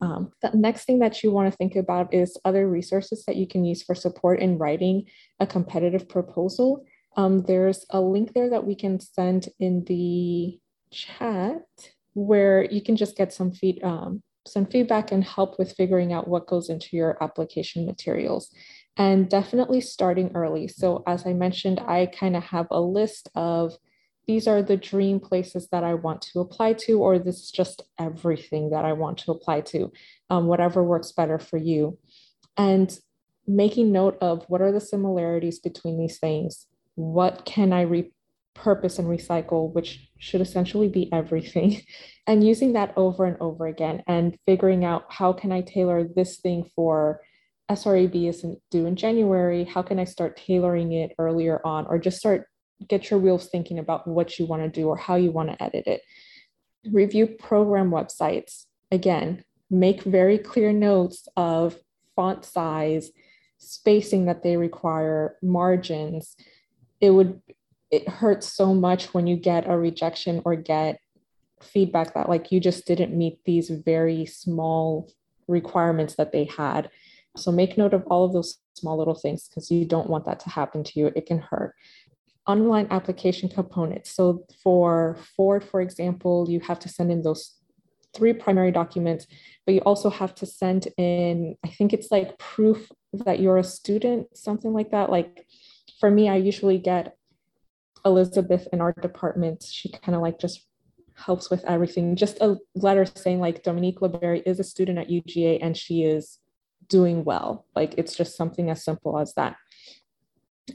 [0.00, 3.46] Um, the next thing that you want to think about is other resources that you
[3.46, 5.06] can use for support in writing
[5.40, 6.84] a competitive proposal.
[7.16, 10.58] Um, there's a link there that we can send in the
[10.90, 11.62] chat
[12.14, 16.28] where you can just get some feed, um, some feedback and help with figuring out
[16.28, 18.50] what goes into your application materials
[18.96, 20.68] and definitely starting early.
[20.68, 23.76] So, as I mentioned, I kind of have a list of
[24.26, 27.82] these are the dream places that I want to apply to, or this is just
[27.98, 29.92] everything that I want to apply to,
[30.30, 31.98] um, whatever works better for you.
[32.56, 32.96] And
[33.46, 36.66] making note of what are the similarities between these things?
[36.94, 41.82] What can I repurpose and recycle, which should essentially be everything,
[42.26, 46.38] and using that over and over again and figuring out how can I tailor this
[46.38, 47.20] thing for
[47.70, 49.64] SREB isn't due in January.
[49.64, 52.46] How can I start tailoring it earlier on, or just start
[52.88, 55.62] get your wheels thinking about what you want to do or how you want to
[55.62, 56.02] edit it?
[56.90, 58.66] Review program websites.
[58.90, 61.78] Again, make very clear notes of
[62.14, 63.10] font size,
[63.58, 66.36] spacing that they require, margins.
[67.00, 67.40] It would
[67.90, 70.98] it hurts so much when you get a rejection or get
[71.62, 75.08] feedback that like you just didn't meet these very small
[75.46, 76.90] requirements that they had
[77.36, 80.40] so make note of all of those small little things because you don't want that
[80.40, 81.74] to happen to you it can hurt
[82.46, 87.54] online application components so for ford for example you have to send in those
[88.14, 89.26] three primary documents
[89.66, 93.64] but you also have to send in i think it's like proof that you're a
[93.64, 95.46] student something like that like
[95.98, 97.16] for me i usually get
[98.04, 100.66] Elizabeth in our department, she kind of like just
[101.14, 102.16] helps with everything.
[102.16, 106.38] Just a letter saying like Dominique LeBerry is a student at UGA and she is
[106.88, 107.66] doing well.
[107.74, 109.56] Like it's just something as simple as that.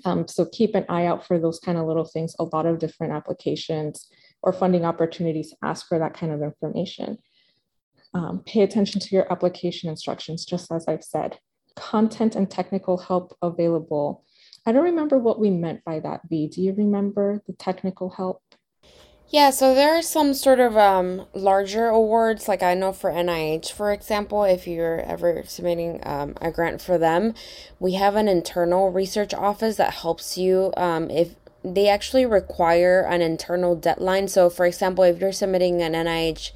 [0.06, 2.36] Um, so keep an eye out for those kind of little things.
[2.39, 4.08] A lot of different applications
[4.41, 7.17] or funding opportunities ask for that kind of information.
[8.13, 11.39] Um, pay attention to your application instructions, just as I've said.
[11.75, 14.23] Content and technical help available.
[14.65, 16.47] I don't remember what we meant by that, V.
[16.47, 18.41] Do you remember the technical help?
[19.31, 23.71] Yeah, so there are some sort of um, larger awards, like I know for NIH,
[23.71, 27.35] for example, if you're ever submitting um, a grant for them,
[27.79, 33.21] we have an internal research office that helps you um, if they actually require an
[33.21, 34.29] internal deadline.
[34.29, 36.49] So, for example, if you're submitting an NIH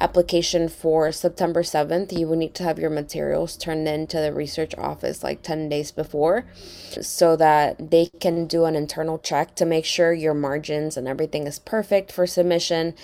[0.00, 4.32] application for September 7th, you will need to have your materials turned in to the
[4.32, 6.46] research office like 10 days before
[7.00, 11.46] so that they can do an internal check to make sure your margins and everything
[11.46, 12.94] is perfect for submission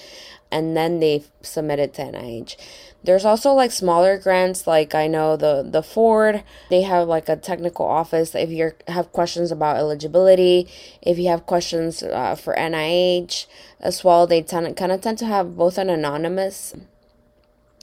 [0.56, 2.56] and then they submit it to NIH.
[3.04, 7.36] There's also like smaller grants, like I know the the Ford, they have like a
[7.36, 8.34] technical office.
[8.34, 10.66] If you have questions about eligibility,
[11.02, 13.46] if you have questions uh, for NIH
[13.80, 16.74] as well, they tend kind of tend to have both an anonymous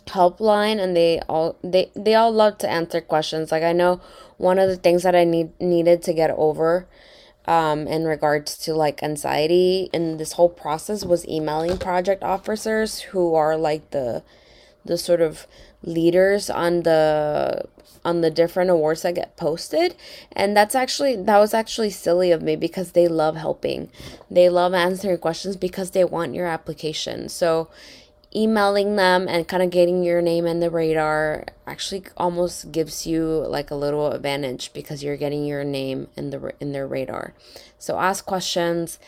[0.07, 3.51] helpline and they all they they all love to answer questions.
[3.51, 4.01] Like I know
[4.38, 6.88] one of the things that I need needed to get over
[7.45, 9.89] um, in regards to like anxiety.
[9.93, 14.23] And this whole process was emailing project officers who are like the
[14.86, 15.47] the sort of
[15.82, 17.63] leaders on the
[18.06, 19.95] on the different awards that get posted.
[20.34, 23.89] And that's actually that was actually silly of me because they love helping.
[24.29, 27.29] They love answering questions because they want your application.
[27.29, 27.69] So
[28.35, 33.23] emailing them and kind of getting your name in the radar actually almost gives you
[33.23, 37.34] like a little advantage because you're getting your name in the in their radar
[37.77, 38.99] so ask questions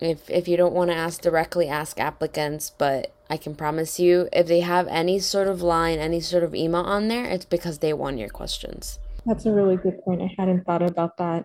[0.00, 4.28] if if you don't want to ask directly ask applicants but I can promise you,
[4.32, 7.78] if they have any sort of line, any sort of email on there, it's because
[7.78, 8.98] they want your questions.
[9.26, 10.22] That's a really good point.
[10.22, 11.44] I hadn't thought about that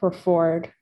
[0.00, 0.72] for Ford.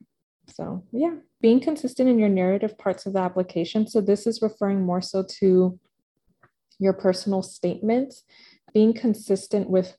[0.48, 3.86] So, yeah, being consistent in your narrative parts of the application.
[3.86, 5.78] So this is referring more so to
[6.78, 8.24] your personal statements,
[8.72, 9.96] being consistent with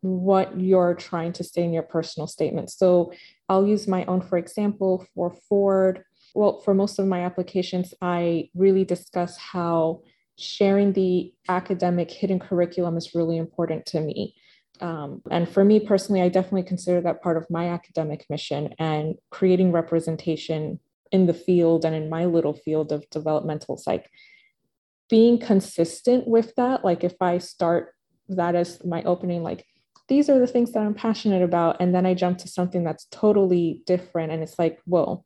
[0.00, 2.70] what you're trying to say in your personal statement.
[2.70, 3.12] So
[3.48, 6.04] I'll use my own, for example, for Ford.
[6.34, 10.02] Well, for most of my applications, I really discuss how
[10.36, 14.34] sharing the academic hidden curriculum is really important to me.
[14.80, 19.16] Um, and for me personally, I definitely consider that part of my academic mission and
[19.30, 24.10] creating representation in the field and in my little field of developmental psych.
[25.08, 27.94] Being consistent with that, like if I start
[28.28, 29.64] that as my opening, like
[30.08, 33.06] these are the things that I'm passionate about, and then I jump to something that's
[33.10, 35.24] totally different, and it's like, whoa,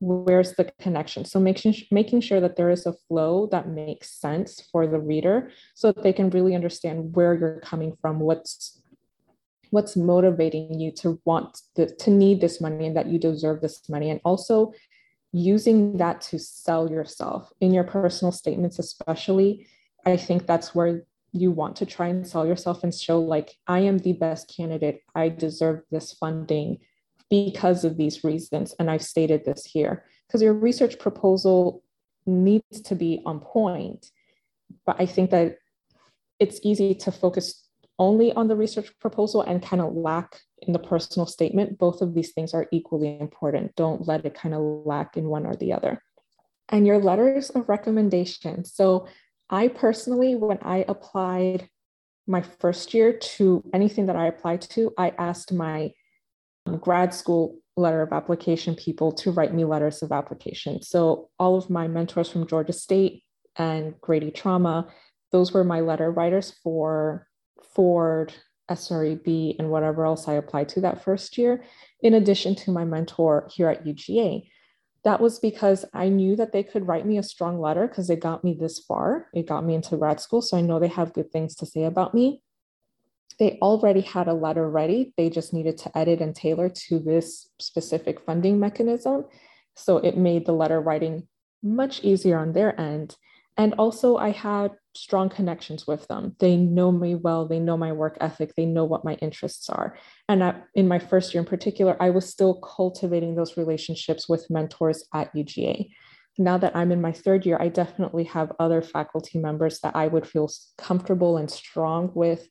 [0.00, 1.24] where's the connection?
[1.24, 5.50] So making making sure that there is a flow that makes sense for the reader
[5.74, 8.80] so that they can really understand where you're coming from what's
[9.70, 13.86] what's motivating you to want the, to need this money and that you deserve this
[13.88, 14.08] money.
[14.08, 14.72] And also
[15.32, 17.52] using that to sell yourself.
[17.60, 19.66] In your personal statements especially
[20.06, 23.80] i think that's where you want to try and sell yourself and show like i
[23.80, 25.02] am the best candidate.
[25.14, 26.78] I deserve this funding
[27.30, 28.74] because of these reasons.
[28.78, 31.82] And I've stated this here because your research proposal
[32.26, 34.10] needs to be on point.
[34.86, 35.56] But I think that
[36.38, 37.64] it's easy to focus
[37.98, 41.78] only on the research proposal and kind of lack in the personal statement.
[41.78, 43.74] Both of these things are equally important.
[43.76, 46.02] Don't let it kind of lack in one or the other.
[46.68, 48.64] And your letters of recommendation.
[48.64, 49.08] So,
[49.50, 51.70] I personally, when I applied
[52.26, 55.94] my first year to anything that I applied to, I asked my
[56.76, 60.82] grad school letter of application people to write me letters of application.
[60.82, 63.22] So all of my mentors from Georgia State
[63.56, 64.88] and Grady Trauma,
[65.32, 67.26] those were my letter writers for
[67.74, 68.32] Ford,
[68.70, 71.64] SREB, and whatever else I applied to that first year,
[72.02, 74.48] in addition to my mentor here at UGA.
[75.04, 78.20] That was because I knew that they could write me a strong letter because it
[78.20, 79.28] got me this far.
[79.32, 80.42] It got me into grad school.
[80.42, 82.42] So I know they have good things to say about me
[83.38, 85.12] they already had a letter ready.
[85.16, 89.26] They just needed to edit and tailor to this specific funding mechanism.
[89.76, 91.28] So it made the letter writing
[91.62, 93.16] much easier on their end.
[93.56, 96.36] And also, I had strong connections with them.
[96.38, 99.96] They know me well, they know my work ethic, they know what my interests are.
[100.28, 104.48] And I, in my first year in particular, I was still cultivating those relationships with
[104.48, 105.88] mentors at UGA.
[106.38, 110.06] Now that I'm in my third year, I definitely have other faculty members that I
[110.06, 112.48] would feel comfortable and strong with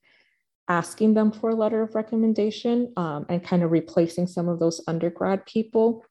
[0.68, 4.82] asking them for a letter of recommendation um, and kind of replacing some of those
[4.88, 6.04] undergrad people,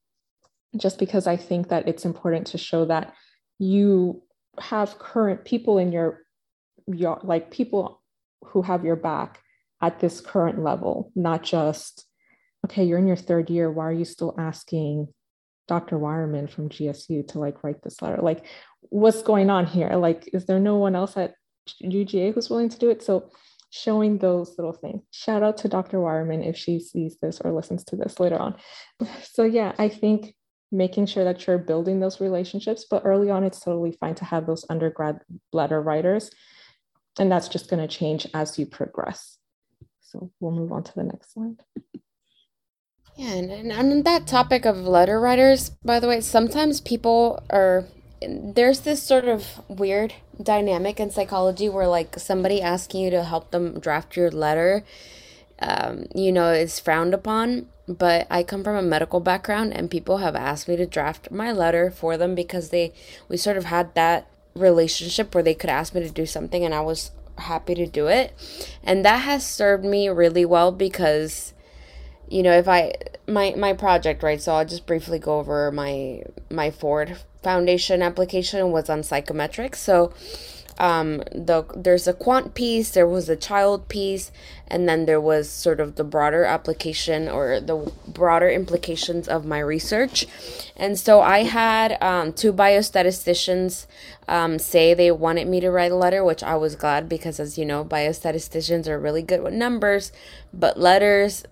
[0.76, 3.14] just because I think that it's important to show that
[3.58, 4.22] you
[4.58, 6.22] have current people in your,
[6.86, 8.02] your like people
[8.44, 9.40] who have your back
[9.82, 12.06] at this current level, not just,
[12.64, 13.70] okay, you're in your third year.
[13.70, 15.08] Why are you still asking
[15.68, 15.98] Dr.
[15.98, 18.22] Wireman from GSU to like write this letter?
[18.22, 18.44] Like,
[18.80, 19.90] what's going on here?
[19.90, 21.34] Like, is there no one else at
[21.82, 23.02] UGA who's willing to do it?
[23.02, 23.30] So
[23.76, 25.02] showing those little things.
[25.10, 25.98] Shout out to Dr.
[25.98, 28.56] Wireman if she sees this or listens to this later on.
[29.32, 30.34] So, yeah, I think
[30.72, 34.46] making sure that you're building those relationships, but early on, it's totally fine to have
[34.46, 35.20] those undergrad
[35.52, 36.30] letter writers.
[37.18, 39.38] And that's just going to change as you progress.
[40.00, 41.62] So, we'll move on to the next slide.
[43.16, 47.86] Yeah, and, and on that topic of letter writers, by the way, sometimes people are
[48.20, 53.50] there's this sort of weird dynamic in psychology where like somebody asking you to help
[53.50, 54.84] them draft your letter
[55.58, 57.68] um, you know is frowned upon.
[57.88, 61.52] But i come from a medical background and people have asked me to draft my
[61.52, 62.92] letter for them because they
[63.28, 66.74] we sort of had that relationship where they could ask me to do something and
[66.74, 68.32] i was happy to do it.
[68.82, 71.52] And that has served me really well because
[72.28, 72.92] you know if i
[73.28, 77.16] my my project right so i'll just briefly go over my my ford
[77.46, 79.76] foundation application was on psychometrics.
[79.76, 80.12] So
[80.78, 84.32] um, the there's a quant piece, there was a child piece,
[84.66, 87.76] and then there was sort of the broader application or the
[88.08, 90.26] broader implications of my research.
[90.76, 93.86] And so I had um, two biostatisticians
[94.26, 97.56] um, say they wanted me to write a letter, which I was glad because, as
[97.56, 100.10] you know, biostatisticians are really good with numbers,
[100.52, 101.44] but letters.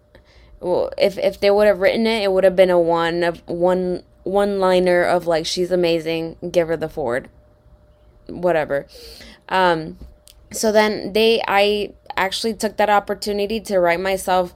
[0.59, 3.43] Well, if if they would have written it, it would have been a one of
[3.47, 7.29] one one liner of like she's amazing give her the ford.
[8.27, 8.87] Whatever.
[9.49, 9.99] Um
[10.53, 14.55] so then they i actually took that opportunity to write myself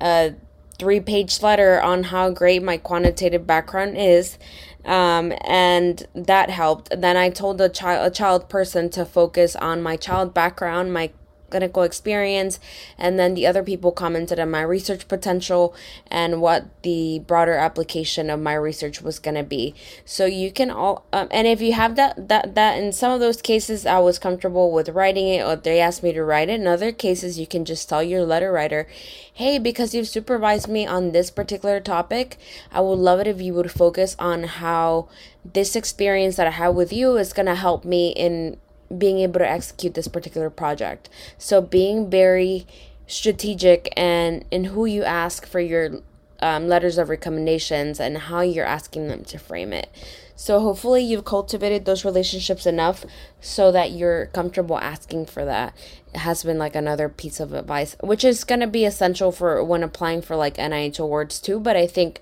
[0.00, 0.34] a
[0.78, 4.38] three page letter on how great my quantitative background is
[4.84, 6.88] um, and that helped.
[6.98, 11.10] Then i told a child a child person to focus on my child background my
[11.50, 12.60] clinical experience
[12.96, 15.74] and then the other people commented on my research potential
[16.10, 19.74] and what the broader application of my research was going to be.
[20.04, 23.20] So you can all um, and if you have that that that in some of
[23.20, 26.60] those cases i was comfortable with writing it or they asked me to write it.
[26.60, 28.86] In other cases you can just tell your letter writer
[29.32, 32.36] hey because you've supervised me on this particular topic
[32.70, 35.08] i would love it if you would focus on how
[35.44, 38.56] this experience that i have with you is going to help me in
[38.96, 41.08] being able to execute this particular project.
[41.38, 42.66] So being very
[43.06, 46.00] strategic and in who you ask for your
[46.40, 49.90] um, letters of recommendations and how you're asking them to frame it.
[50.34, 53.04] So hopefully you've cultivated those relationships enough
[53.42, 55.76] so that you're comfortable asking for that.
[56.14, 59.62] It has been like another piece of advice, which is going to be essential for
[59.62, 61.60] when applying for like NIH awards too.
[61.60, 62.20] But I think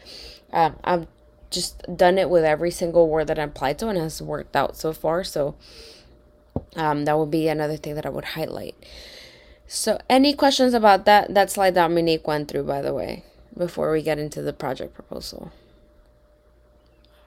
[0.52, 1.06] uh, I've
[1.50, 4.76] just done it with every single award that I applied to and has worked out
[4.76, 5.22] so far.
[5.22, 5.54] So
[6.76, 8.74] um, that would be another thing that I would highlight.
[9.66, 11.34] So, any questions about that?
[11.34, 13.24] That slide that Dominique went through, by the way,
[13.56, 15.52] before we get into the project proposal.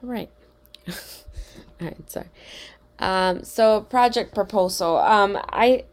[0.02, 0.30] All right.
[0.88, 0.94] All
[1.80, 2.28] right, sorry.
[2.98, 4.98] Um, so project proposal.
[4.98, 5.84] Um, I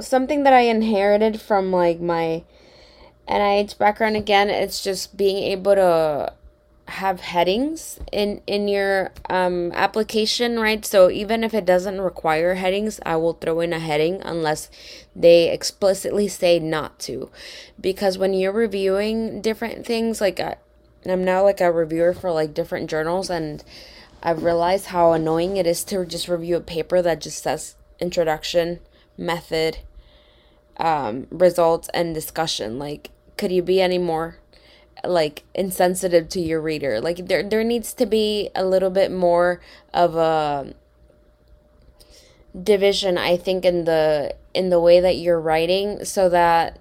[0.00, 2.44] something that I inherited from like my
[3.28, 4.48] NIH background again.
[4.50, 6.32] It's just being able to
[6.88, 10.84] have headings in in your um, application right?
[10.84, 14.70] So even if it doesn't require headings i will throw in a heading unless
[15.14, 17.30] they explicitly say not to.
[17.80, 20.56] Because when you're reviewing different things like I,
[21.06, 23.64] i'm now like a reviewer for like different journals and
[24.22, 28.80] i've realized how annoying it is to just review a paper that just says introduction
[29.16, 29.78] method
[30.80, 32.78] um, results and discussion.
[32.78, 34.38] Like could you be any more
[35.04, 37.00] like insensitive to your reader.
[37.00, 39.60] Like there there needs to be a little bit more
[39.94, 40.74] of a
[42.60, 46.79] division I think in the in the way that you're writing so that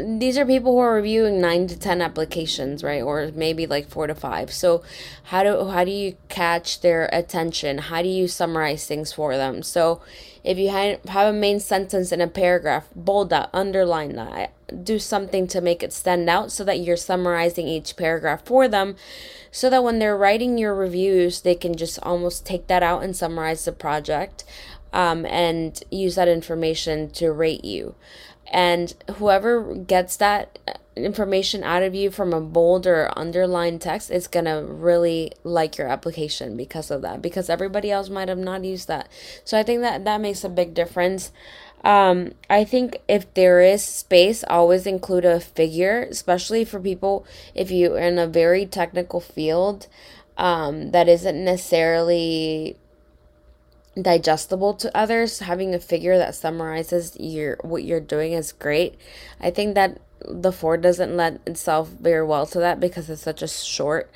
[0.00, 3.02] these are people who are reviewing 9 to 10 applications right?
[3.02, 4.82] Or maybe like 4 to 5 so
[5.24, 7.78] how do how do you catch their attention?
[7.78, 9.62] How do you summarize things for them?
[9.62, 10.00] So
[10.44, 14.52] if you have a main sentence in a paragraph bold that underline that.
[14.84, 18.96] Do something to make it stand out so that you're summarizing each paragraph for them
[19.50, 23.16] so that when they're writing your reviews they can just almost take that out and
[23.16, 24.44] summarize the project
[24.92, 27.94] um, and use that information to rate you
[28.52, 30.58] and whoever gets that
[30.96, 35.76] information out of you from a bold or underlined text is going to really like
[35.76, 39.08] your application because of that because everybody else might have not used that.
[39.44, 41.32] So i think that that makes a big difference.
[41.82, 47.70] Um, I think if there is space, always include a figure, especially for people if
[47.70, 49.86] you're in a very technical field
[50.38, 52.76] um, that isn't necessarily
[54.00, 55.40] digestible to others.
[55.40, 58.96] Having a figure that summarizes your what you're doing is great.
[59.40, 63.42] I think that the Ford doesn't lend itself very well to that because it's such
[63.42, 64.10] a short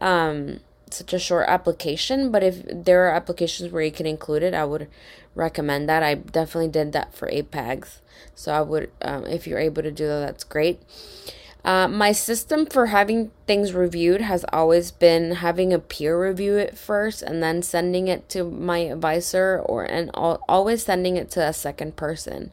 [0.00, 0.58] um
[0.90, 4.64] such a short application but if there are applications where you can include it i
[4.64, 4.88] would
[5.34, 6.02] recommend that.
[6.02, 7.98] I definitely did that for APAGS.
[8.34, 10.80] So I would, um, if you're able to do that, that's great.
[11.64, 16.76] Uh, my system for having things reviewed has always been having a peer review it
[16.76, 21.40] first and then sending it to my advisor or and al- always sending it to
[21.40, 22.50] a second person.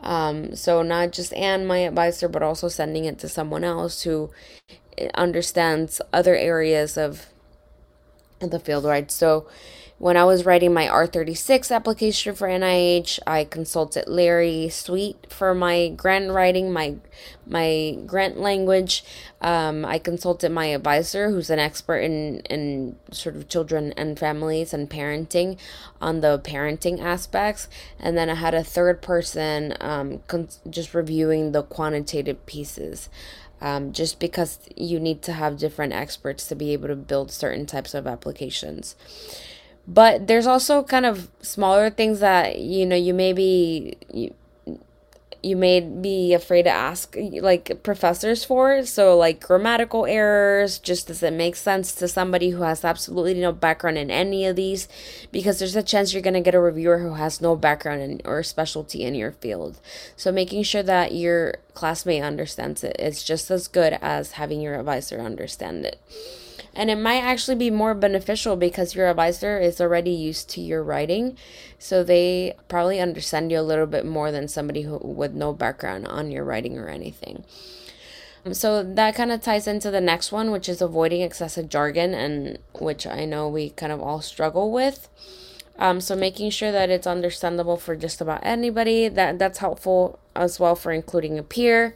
[0.00, 4.30] Um, so not just and my advisor, but also sending it to someone else who
[5.14, 7.26] understands other areas of
[8.40, 9.10] the field, right?
[9.10, 9.46] So
[10.02, 15.90] when I was writing my R36 application for NIH, I consulted Larry Sweet for my
[15.90, 16.96] grant writing, my
[17.46, 19.04] my grant language.
[19.40, 24.74] Um, I consulted my advisor, who's an expert in in sort of children and families
[24.74, 25.56] and parenting,
[26.00, 27.68] on the parenting aspects,
[28.00, 30.20] and then I had a third person um,
[30.68, 33.08] just reviewing the quantitative pieces.
[33.60, 37.64] Um, just because you need to have different experts to be able to build certain
[37.64, 38.96] types of applications
[39.86, 44.34] but there's also kind of smaller things that you know you may be you,
[45.42, 48.84] you may be afraid to ask like professors for.
[48.84, 53.52] So like grammatical errors just does it make sense to somebody who has absolutely no
[53.52, 54.88] background in any of these?
[55.32, 58.20] Because there's a chance you're going to get a reviewer who has no background in,
[58.24, 59.80] or specialty in your field.
[60.16, 64.78] So making sure that your classmate understands it is just as good as having your
[64.78, 66.00] advisor understand it
[66.74, 70.82] and it might actually be more beneficial because your advisor is already used to your
[70.82, 71.36] writing.
[71.78, 76.06] So they probably understand you a little bit more than somebody who with no background
[76.06, 77.44] on your writing or anything.
[78.44, 82.12] Um, so that kind of ties into the next one which is avoiding excessive jargon
[82.12, 85.08] and which i know we kind of all struggle with.
[85.78, 90.60] Um, so making sure that it's understandable for just about anybody that that's helpful as
[90.60, 91.94] well for including a peer.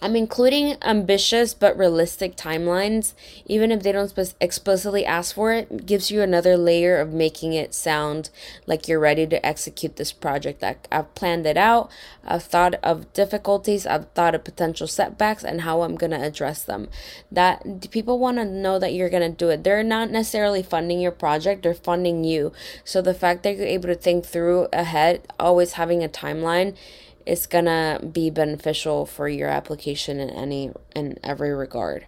[0.00, 3.14] I'm including ambitious but realistic timelines,
[3.46, 7.74] even if they don't explicitly ask for it, gives you another layer of making it
[7.74, 8.30] sound
[8.64, 10.60] like you're ready to execute this project.
[10.60, 11.90] That I've planned it out,
[12.24, 16.88] I've thought of difficulties, I've thought of potential setbacks and how I'm gonna address them.
[17.32, 19.64] That people want to know that you're gonna do it.
[19.64, 22.52] They're not necessarily funding your project; they're funding you.
[22.84, 26.76] So the fact that you're able to think through ahead, always having a timeline
[27.28, 32.06] it's gonna be beneficial for your application in any in every regard.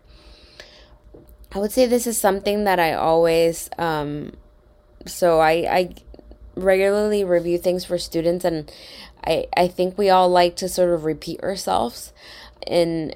[1.52, 4.32] I would say this is something that I always um,
[5.04, 5.94] so I I
[6.54, 8.72] regularly review things for students and
[9.22, 12.14] I I think we all like to sort of repeat ourselves
[12.66, 13.14] in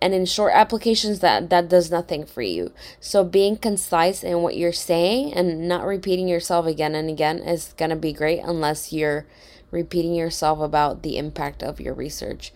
[0.00, 2.70] and in short applications that that does nothing for you
[3.00, 7.74] so being concise in what you're saying and not repeating yourself again and again is
[7.76, 9.26] going to be great unless you're
[9.70, 12.52] repeating yourself about the impact of your research.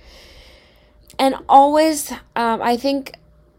[1.18, 3.16] And always, um, I think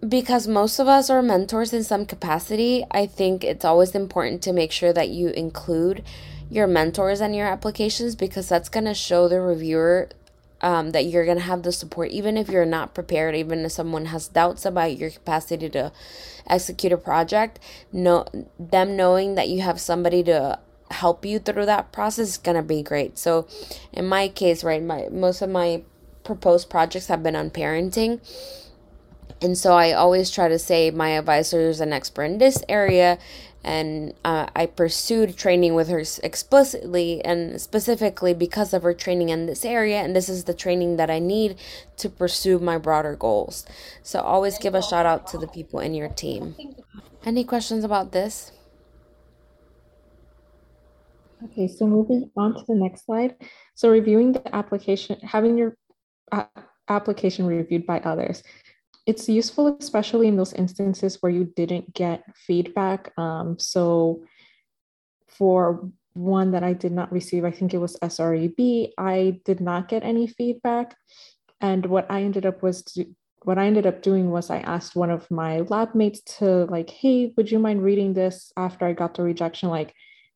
[0.07, 4.53] because most of us are mentors in some capacity, I think it's always important to
[4.53, 6.03] make sure that you include
[6.49, 10.09] your mentors and your applications because that's going to show the reviewer
[10.61, 13.71] um, that you're going to have the support, even if you're not prepared, even if
[13.71, 15.91] someone has doubts about your capacity to
[16.47, 17.59] execute a project.
[17.91, 18.25] No,
[18.59, 20.59] them knowing that you have somebody to
[20.91, 23.17] help you through that process is going to be great.
[23.17, 23.47] So
[23.91, 25.83] in my case, right, my most of my
[26.23, 28.19] proposed projects have been on parenting.
[29.41, 33.17] And so I always try to say my advisor is an expert in this area
[33.63, 39.45] and uh, I pursued training with her explicitly and specifically because of her training in
[39.45, 41.57] this area, and this is the training that I need
[41.97, 43.65] to pursue my broader goals.
[44.01, 46.55] So always give a shout out to the people in your team.
[47.23, 48.51] Any questions about this?
[51.43, 53.35] Okay, so moving on to the next slide.
[53.75, 55.75] So reviewing the application, having your
[56.31, 56.45] uh,
[56.87, 58.43] application reviewed by others.
[59.07, 63.11] It's useful, especially in those instances where you didn't get feedback.
[63.17, 64.23] Um, so
[65.27, 69.87] for one that I did not receive, I think it was SREB, I did not
[69.87, 70.95] get any feedback.
[71.61, 72.83] And what I ended up was
[73.43, 76.89] what I ended up doing was I asked one of my lab mates to like,
[76.89, 79.69] hey, would you mind reading this after I got the rejection?
[79.69, 79.95] Like,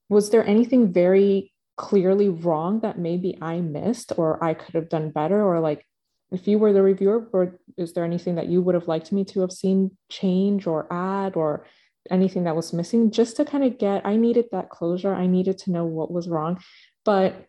[0.10, 5.12] was there anything very clearly wrong that maybe I missed or I could have done
[5.12, 5.42] better?
[5.42, 5.86] Or like,
[6.32, 9.24] if you were the reviewer, or is there anything that you would have liked me
[9.26, 11.66] to have seen change or add or
[12.10, 13.12] anything that was missing?
[13.12, 15.14] Just to kind of get, I needed that closure.
[15.14, 16.60] I needed to know what was wrong.
[17.04, 17.48] But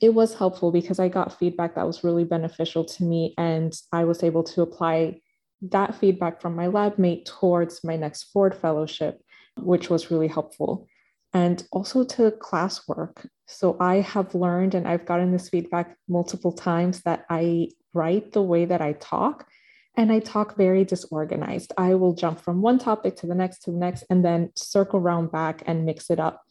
[0.00, 3.34] it was helpful because I got feedback that was really beneficial to me.
[3.38, 5.20] And I was able to apply
[5.62, 9.20] that feedback from my lab mate towards my next Ford fellowship,
[9.56, 10.88] which was really helpful
[11.36, 13.26] and also to classwork.
[13.46, 18.40] So I have learned, and I've gotten this feedback multiple times, that I write the
[18.52, 19.46] way that I talk,
[19.98, 21.74] and I talk very disorganized.
[21.76, 24.98] I will jump from one topic to the next to the next, and then circle
[24.98, 26.42] around back and mix it up.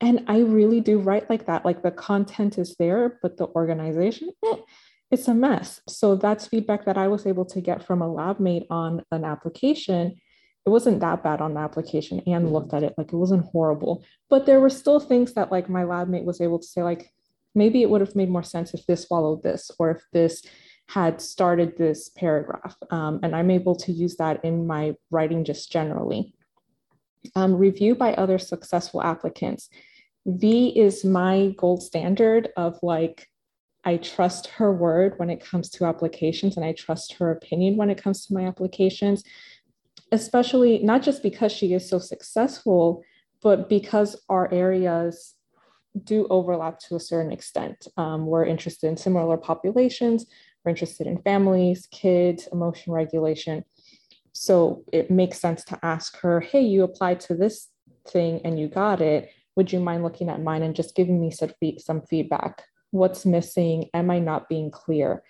[0.00, 1.64] And I really do write like that.
[1.64, 4.58] Like the content is there, but the organization, eh,
[5.10, 5.80] it's a mess.
[5.88, 9.24] So that's feedback that I was able to get from a lab mate on an
[9.24, 10.20] application
[10.68, 12.52] it wasn't that bad on the application and mm-hmm.
[12.52, 14.04] looked at it like it wasn't horrible.
[14.28, 17.10] But there were still things that like my lab mate was able to say like
[17.54, 20.42] maybe it would have made more sense if this followed this or if this
[20.90, 22.76] had started this paragraph.
[22.90, 26.34] Um, and i'm able to use that in my writing just generally.
[27.34, 29.70] Um, review by other successful applicants.
[30.26, 33.26] V is my gold standard of like
[33.84, 37.88] I trust her word when it comes to applications and I trust her opinion when
[37.88, 39.24] it comes to my applications
[40.12, 43.02] especially not just because she is so successful,
[43.42, 45.34] but because our areas
[46.04, 47.86] do overlap to a certain extent.
[47.96, 50.26] Um, we're interested in similar populations,
[50.64, 53.64] we're interested in families, kids, emotion regulation.
[54.32, 57.68] So it makes sense to ask her, hey, you applied to this
[58.06, 59.30] thing and you got it.
[59.56, 62.62] Would you mind looking at mine and just giving me some, some feedback?
[62.90, 63.90] What's missing?
[63.94, 65.22] Am I not being clear?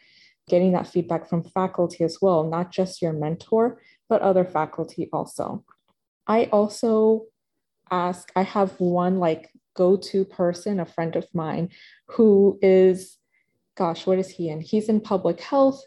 [0.48, 5.64] Getting that feedback from faculty as well, not just your mentor, but other faculty also.
[6.26, 7.24] I also
[7.90, 11.70] ask, I have one like go to person, a friend of mine,
[12.08, 13.16] who is,
[13.76, 14.60] gosh, what is he in?
[14.60, 15.82] He's in public health,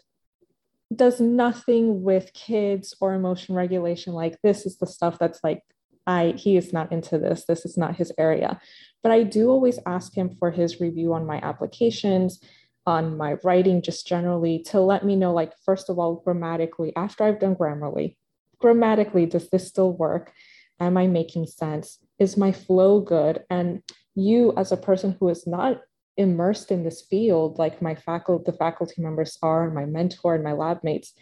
[0.94, 4.14] does nothing with kids or emotion regulation.
[4.14, 5.62] Like, this is the stuff that's like,
[6.06, 7.44] I he is not into this.
[7.44, 8.60] This is not his area.
[9.02, 12.40] But I do always ask him for his review on my applications,
[12.86, 17.24] on my writing, just generally to let me know, like, first of all, grammatically, after
[17.24, 18.16] I've done Grammarly,
[18.58, 20.32] grammatically, does this still work?
[20.80, 21.98] Am I making sense?
[22.18, 23.44] Is my flow good?
[23.50, 23.82] And
[24.14, 25.80] you, as a person who is not
[26.16, 30.52] immersed in this field, like my faculty, the faculty members are, my mentor and my
[30.52, 31.14] lab mates,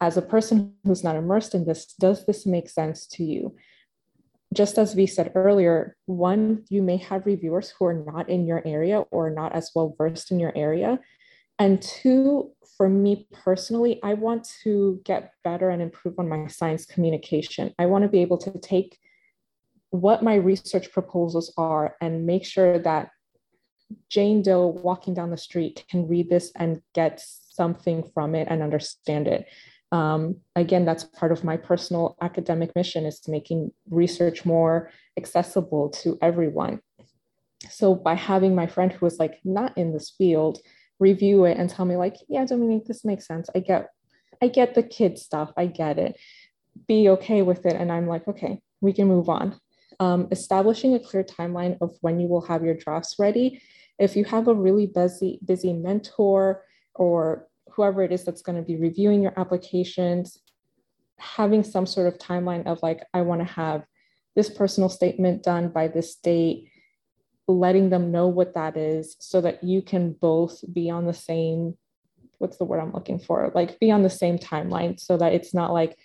[0.00, 3.54] as a person who's not immersed in this, does this make sense to you?
[4.54, 8.62] Just as we said earlier, one, you may have reviewers who are not in your
[8.64, 11.00] area or not as well versed in your area.
[11.58, 16.86] And two, for me personally, I want to get better and improve on my science
[16.86, 17.74] communication.
[17.78, 18.98] I want to be able to take
[19.90, 23.10] what my research proposals are and make sure that
[24.08, 28.62] Jane Doe walking down the street can read this and get something from it and
[28.62, 29.46] understand it.
[29.94, 36.18] Um, again, that's part of my personal academic mission is making research more accessible to
[36.20, 36.80] everyone.
[37.70, 40.58] So by having my friend who was like not in this field
[40.98, 43.48] review it and tell me like, yeah, Dominique, this makes sense.
[43.54, 43.90] I get,
[44.42, 45.52] I get the kid stuff.
[45.56, 46.16] I get it.
[46.88, 47.76] Be okay with it.
[47.76, 49.60] And I'm like, okay, we can move on.
[50.00, 53.62] Um, establishing a clear timeline of when you will have your drafts ready.
[54.00, 56.64] If you have a really busy, busy mentor
[56.96, 60.38] or whoever it is that's going to be reviewing your applications,
[61.18, 63.84] having some sort of timeline of like, I want to have
[64.36, 66.70] this personal statement done by this date,
[67.46, 71.76] letting them know what that is so that you can both be on the same,
[72.38, 73.50] what's the word I'm looking for?
[73.54, 75.96] Like be on the same timeline so that it's not like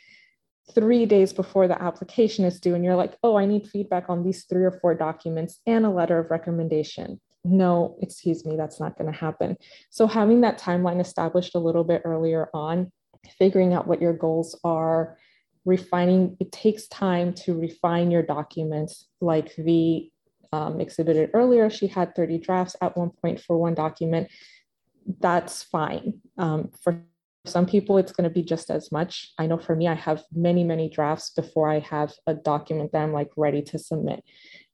[0.76, 4.24] three days before the application is due and you're like, oh, I need feedback on
[4.24, 8.98] these three or four documents and a letter of recommendation no, excuse me, that's not
[8.98, 9.58] going to happen.
[9.90, 12.92] So having that timeline established a little bit earlier on,
[13.38, 15.18] figuring out what your goals are,
[15.66, 19.08] refining, it takes time to refine your documents.
[19.22, 20.12] Like V
[20.52, 24.30] um, exhibited earlier, she had 30 drafts at one point for one document.
[25.20, 26.22] That's fine.
[26.38, 27.04] Um, for
[27.50, 29.34] some people, it's going to be just as much.
[29.38, 33.02] I know for me, I have many, many drafts before I have a document that
[33.02, 34.24] I'm like ready to submit.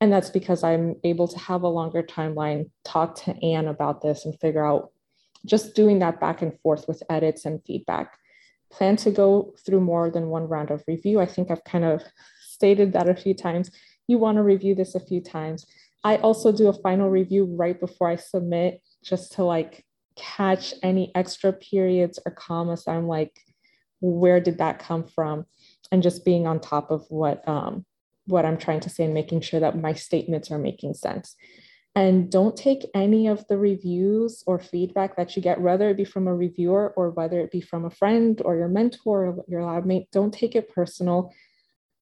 [0.02, 4.26] And that's because I'm able to have a longer timeline, talk to Anne about this
[4.26, 4.92] and figure out
[5.46, 8.18] just doing that back and forth with edits and feedback.
[8.72, 11.20] Plan to go through more than one round of review.
[11.20, 12.04] I think I've kind of
[12.42, 13.72] stated that a few times.
[14.08, 15.66] You want to review this a few times.
[16.04, 19.86] I also do a final review right before I submit just to like
[20.16, 22.88] catch any extra periods or commas.
[22.88, 23.40] I'm like,
[24.02, 25.46] where did that come from?
[25.92, 27.86] And just being on top of what um,
[28.26, 31.36] what I'm trying to say and making sure that my statements are making sense.
[31.98, 36.04] And don't take any of the reviews or feedback that you get, whether it be
[36.04, 39.64] from a reviewer or whether it be from a friend or your mentor or your
[39.64, 41.32] lab mate, don't take it personal.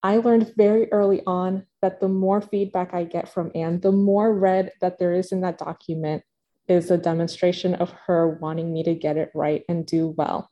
[0.02, 4.34] I learned very early on that the more feedback I get from Anne, the more
[4.34, 6.24] red that there is in that document
[6.68, 10.50] is a demonstration of her wanting me to get it right and do well.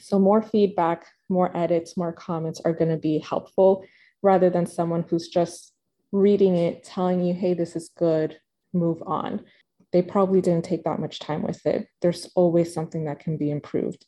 [0.00, 3.84] So, more feedback, more edits, more comments are going to be helpful
[4.22, 5.72] rather than someone who's just
[6.12, 8.38] reading it, telling you, hey, this is good,
[8.72, 9.44] move on.
[9.92, 11.88] They probably didn't take that much time with it.
[12.02, 14.04] There's always something that can be improved.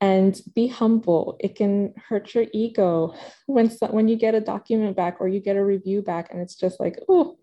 [0.00, 1.36] And be humble.
[1.40, 3.14] It can hurt your ego
[3.46, 6.54] when, when you get a document back or you get a review back, and it's
[6.56, 7.36] just like, oh,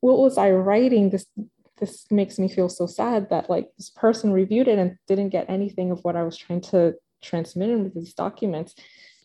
[0.00, 1.10] what was I writing?
[1.10, 1.26] This
[1.78, 5.48] this makes me feel so sad that like this person reviewed it and didn't get
[5.48, 8.74] anything of what I was trying to transmit in these documents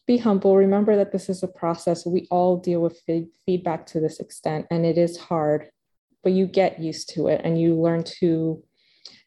[0.07, 0.55] be humble.
[0.55, 2.05] Remember that this is a process.
[2.05, 3.01] We all deal with
[3.45, 5.69] feedback to this extent, and it is hard,
[6.23, 8.63] but you get used to it and you learn to,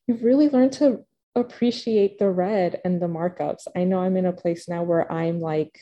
[0.06, 1.04] you've really learn to
[1.34, 3.66] appreciate the red and the markups.
[3.76, 5.78] I know I'm in a place now where I'm like,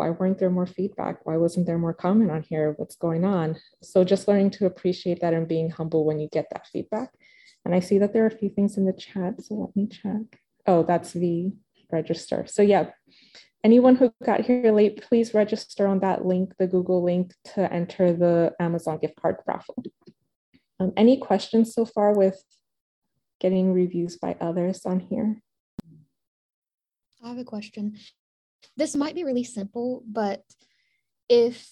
[0.00, 1.26] why weren't there more feedback?
[1.26, 2.72] Why wasn't there more comment on here?
[2.78, 3.56] What's going on?
[3.82, 7.10] So just learning to appreciate that and being humble when you get that feedback.
[7.66, 9.86] And I see that there are a few things in the chat, so let me
[9.86, 10.40] check.
[10.66, 11.52] Oh, that's the
[11.92, 12.46] register.
[12.48, 12.92] So yeah,
[13.62, 18.14] anyone who got here late, please register on that link, the Google link to enter
[18.14, 19.84] the Amazon gift card raffle.
[20.80, 22.42] Um, any questions so far with
[23.38, 25.42] getting reviews by others on here?
[27.22, 27.98] I have a question.
[28.76, 30.42] This might be really simple, but
[31.28, 31.68] if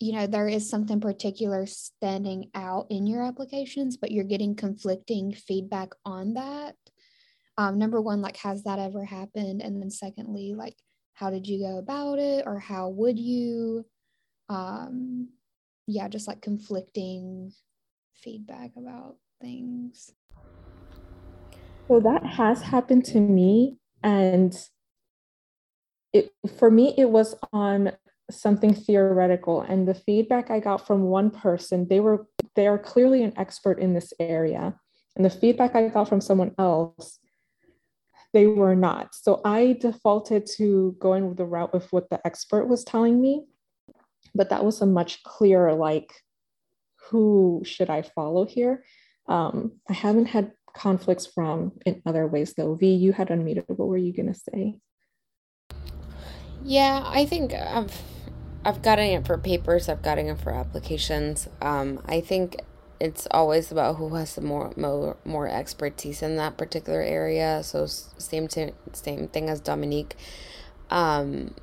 [0.00, 5.32] you know there is something particular standing out in your applications, but you're getting conflicting
[5.32, 6.76] feedback on that,
[7.56, 9.62] um, number one, like has that ever happened?
[9.62, 10.76] And then secondly, like
[11.14, 13.86] how did you go about it or how would you
[14.48, 15.28] um
[15.86, 17.52] yeah just like conflicting
[18.14, 20.12] feedback about things
[21.88, 24.68] so that has happened to me and
[26.14, 27.92] it for me it was on
[28.30, 33.22] something theoretical and the feedback i got from one person they were they are clearly
[33.22, 34.74] an expert in this area
[35.16, 37.18] and the feedback i got from someone else
[38.34, 39.14] they were not.
[39.14, 43.46] So I defaulted to going with the route of what the expert was telling me.
[44.34, 46.12] but that was a much clearer like
[47.08, 48.84] who should I follow here?
[49.28, 52.74] Um, I haven't had conflicts from in other ways though.
[52.74, 53.68] V, you had unmuted.
[53.68, 54.80] What were you gonna say?
[56.64, 58.02] Yeah, I think I've
[58.64, 59.88] I've gotten it for papers.
[59.88, 61.46] I've gotten it for applications.
[61.60, 62.62] Um, I think
[62.98, 67.62] it's always about who has the more more more expertise in that particular area.
[67.62, 70.16] So same to, same thing as Dominique.
[70.88, 71.54] Um,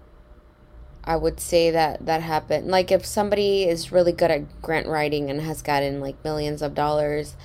[1.04, 2.68] I would say that that happened.
[2.68, 6.76] Like if somebody is really good at grant writing and has gotten like millions of
[6.76, 7.36] dollars,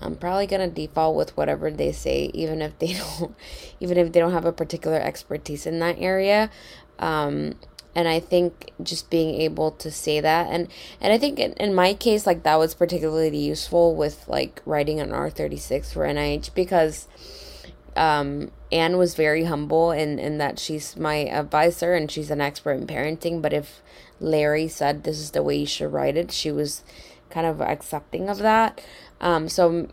[0.00, 3.34] I'm probably gonna default with whatever they say, even if they don't,
[3.80, 6.50] even if they don't have a particular expertise in that area.
[6.98, 7.54] Um,
[7.94, 10.68] and I think just being able to say that, and
[11.00, 15.00] and I think in, in my case, like that was particularly useful with like writing
[15.00, 17.08] an R thirty six for NIH because
[17.96, 22.72] um, Anne was very humble in, in that she's my advisor and she's an expert
[22.72, 23.42] in parenting.
[23.42, 23.82] But if
[24.20, 26.84] Larry said this is the way you should write it, she was
[27.30, 28.80] kind of accepting of that.
[29.20, 29.88] Um, so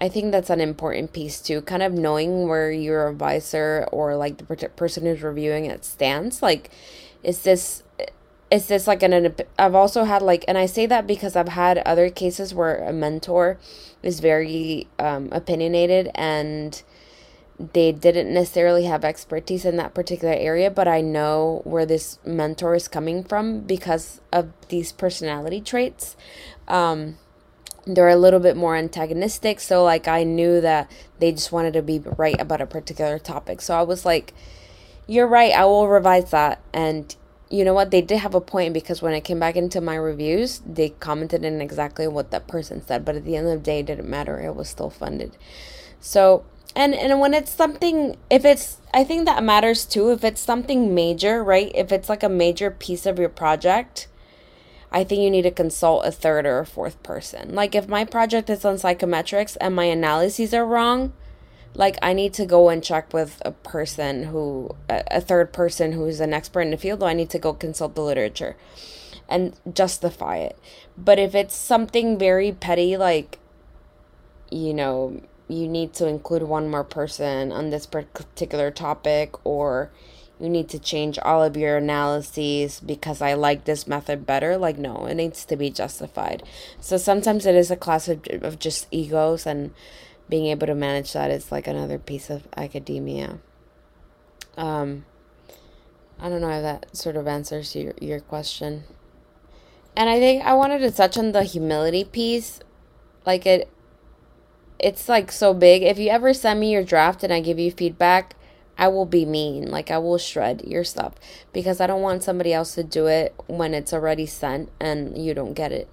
[0.00, 4.38] I think that's an important piece too, kind of knowing where your advisor or like
[4.38, 6.42] the person who's reviewing it stands.
[6.42, 6.70] Like,
[7.22, 7.82] is this
[8.50, 11.78] is this like an I've also had like and I say that because I've had
[11.78, 13.58] other cases where a mentor
[14.02, 16.80] is very um, opinionated and
[17.58, 22.76] they didn't necessarily have expertise in that particular area, but I know where this mentor
[22.76, 26.16] is coming from because of these personality traits.
[26.68, 27.18] Um,
[27.86, 31.82] they're a little bit more antagonistic, so like I knew that they just wanted to
[31.82, 33.60] be right about a particular topic.
[33.60, 34.34] So I was like,
[35.06, 35.52] "You're right.
[35.52, 37.14] I will revise that." And
[37.50, 37.90] you know what?
[37.90, 41.44] They did have a point because when I came back into my reviews, they commented
[41.44, 43.04] in exactly what that person said.
[43.04, 44.40] But at the end of the day, it didn't matter.
[44.40, 45.36] It was still funded.
[46.00, 46.44] So
[46.76, 50.94] and and when it's something if it's i think that matters too if it's something
[50.94, 54.06] major right if it's like a major piece of your project
[54.90, 57.54] i think you need to consult a third or a fourth person.
[57.54, 61.12] Like if my project is on psychometrics and my analyses are wrong
[61.74, 66.18] like i need to go and check with a person who a third person who's
[66.18, 68.56] an expert in the field or i need to go consult the literature
[69.28, 70.58] and justify it.
[70.96, 73.38] But if it's something very petty like
[74.50, 79.90] you know you need to include one more person on this particular topic or
[80.40, 84.56] you need to change all of your analyses because I like this method better.
[84.56, 86.42] Like, no, it needs to be justified.
[86.80, 89.72] So sometimes it is a class of, of just egos, and
[90.28, 93.38] being able to manage that is like another piece of academia.
[94.56, 95.04] Um,
[96.20, 98.84] I don't know if that sort of answers your, your question.
[99.96, 102.60] And I think I wanted to touch on the humility piece.
[103.26, 103.68] Like, it,
[104.78, 105.82] it's like so big.
[105.82, 108.34] If you ever send me your draft and I give you feedback,
[108.78, 109.70] I will be mean.
[109.70, 111.14] Like I will shred your stuff
[111.52, 115.34] because I don't want somebody else to do it when it's already sent and you
[115.34, 115.88] don't get it.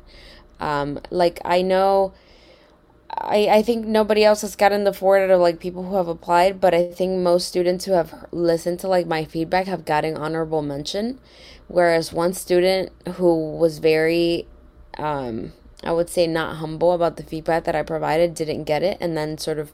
[0.60, 2.14] Um, like I know
[3.10, 6.60] I, I think nobody else has gotten the Ford of like people who have applied,
[6.62, 10.62] but I think most students who have listened to like my feedback have gotten honorable
[10.62, 11.20] mention.
[11.68, 14.48] Whereas one student who was very
[14.98, 18.98] um I would say not humble about the feedback that I provided, didn't get it,
[19.00, 19.72] and then sort of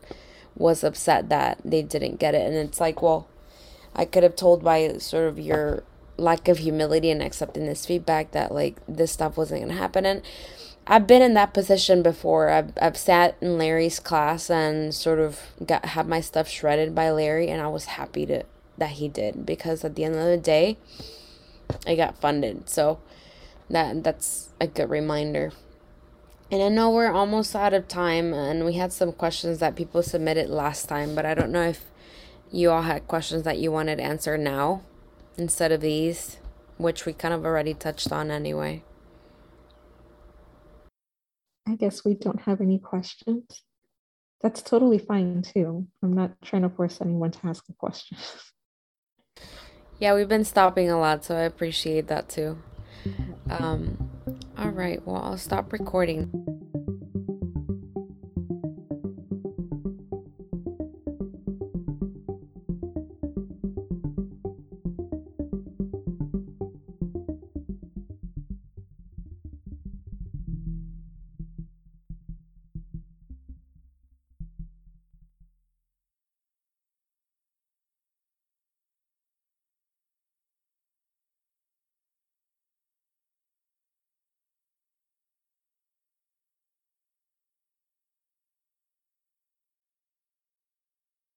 [0.55, 2.45] was upset that they didn't get it.
[2.45, 3.27] And it's like, well,
[3.95, 5.83] I could have told by sort of your
[6.17, 10.05] lack of humility and accepting this feedback that like this stuff wasn't gonna happen.
[10.05, 10.21] And
[10.87, 12.49] I've been in that position before.
[12.49, 17.11] I've I've sat in Larry's class and sort of got had my stuff shredded by
[17.11, 18.43] Larry, and I was happy to
[18.77, 20.77] that he did because at the end of the day,
[21.85, 22.69] I got funded.
[22.69, 22.99] So
[23.69, 25.51] that that's a good reminder.
[26.51, 30.03] And I know we're almost out of time, and we had some questions that people
[30.03, 31.85] submitted last time, but I don't know if
[32.51, 34.81] you all had questions that you wanted answered now
[35.37, 36.39] instead of these,
[36.77, 38.83] which we kind of already touched on anyway.
[41.65, 43.63] I guess we don't have any questions.
[44.41, 45.87] That's totally fine too.
[46.03, 48.17] I'm not trying to force anyone to ask a question.
[49.99, 52.57] yeah, we've been stopping a lot, so I appreciate that too.
[53.49, 54.10] Um,
[54.61, 56.29] all right, well, I'll stop recording.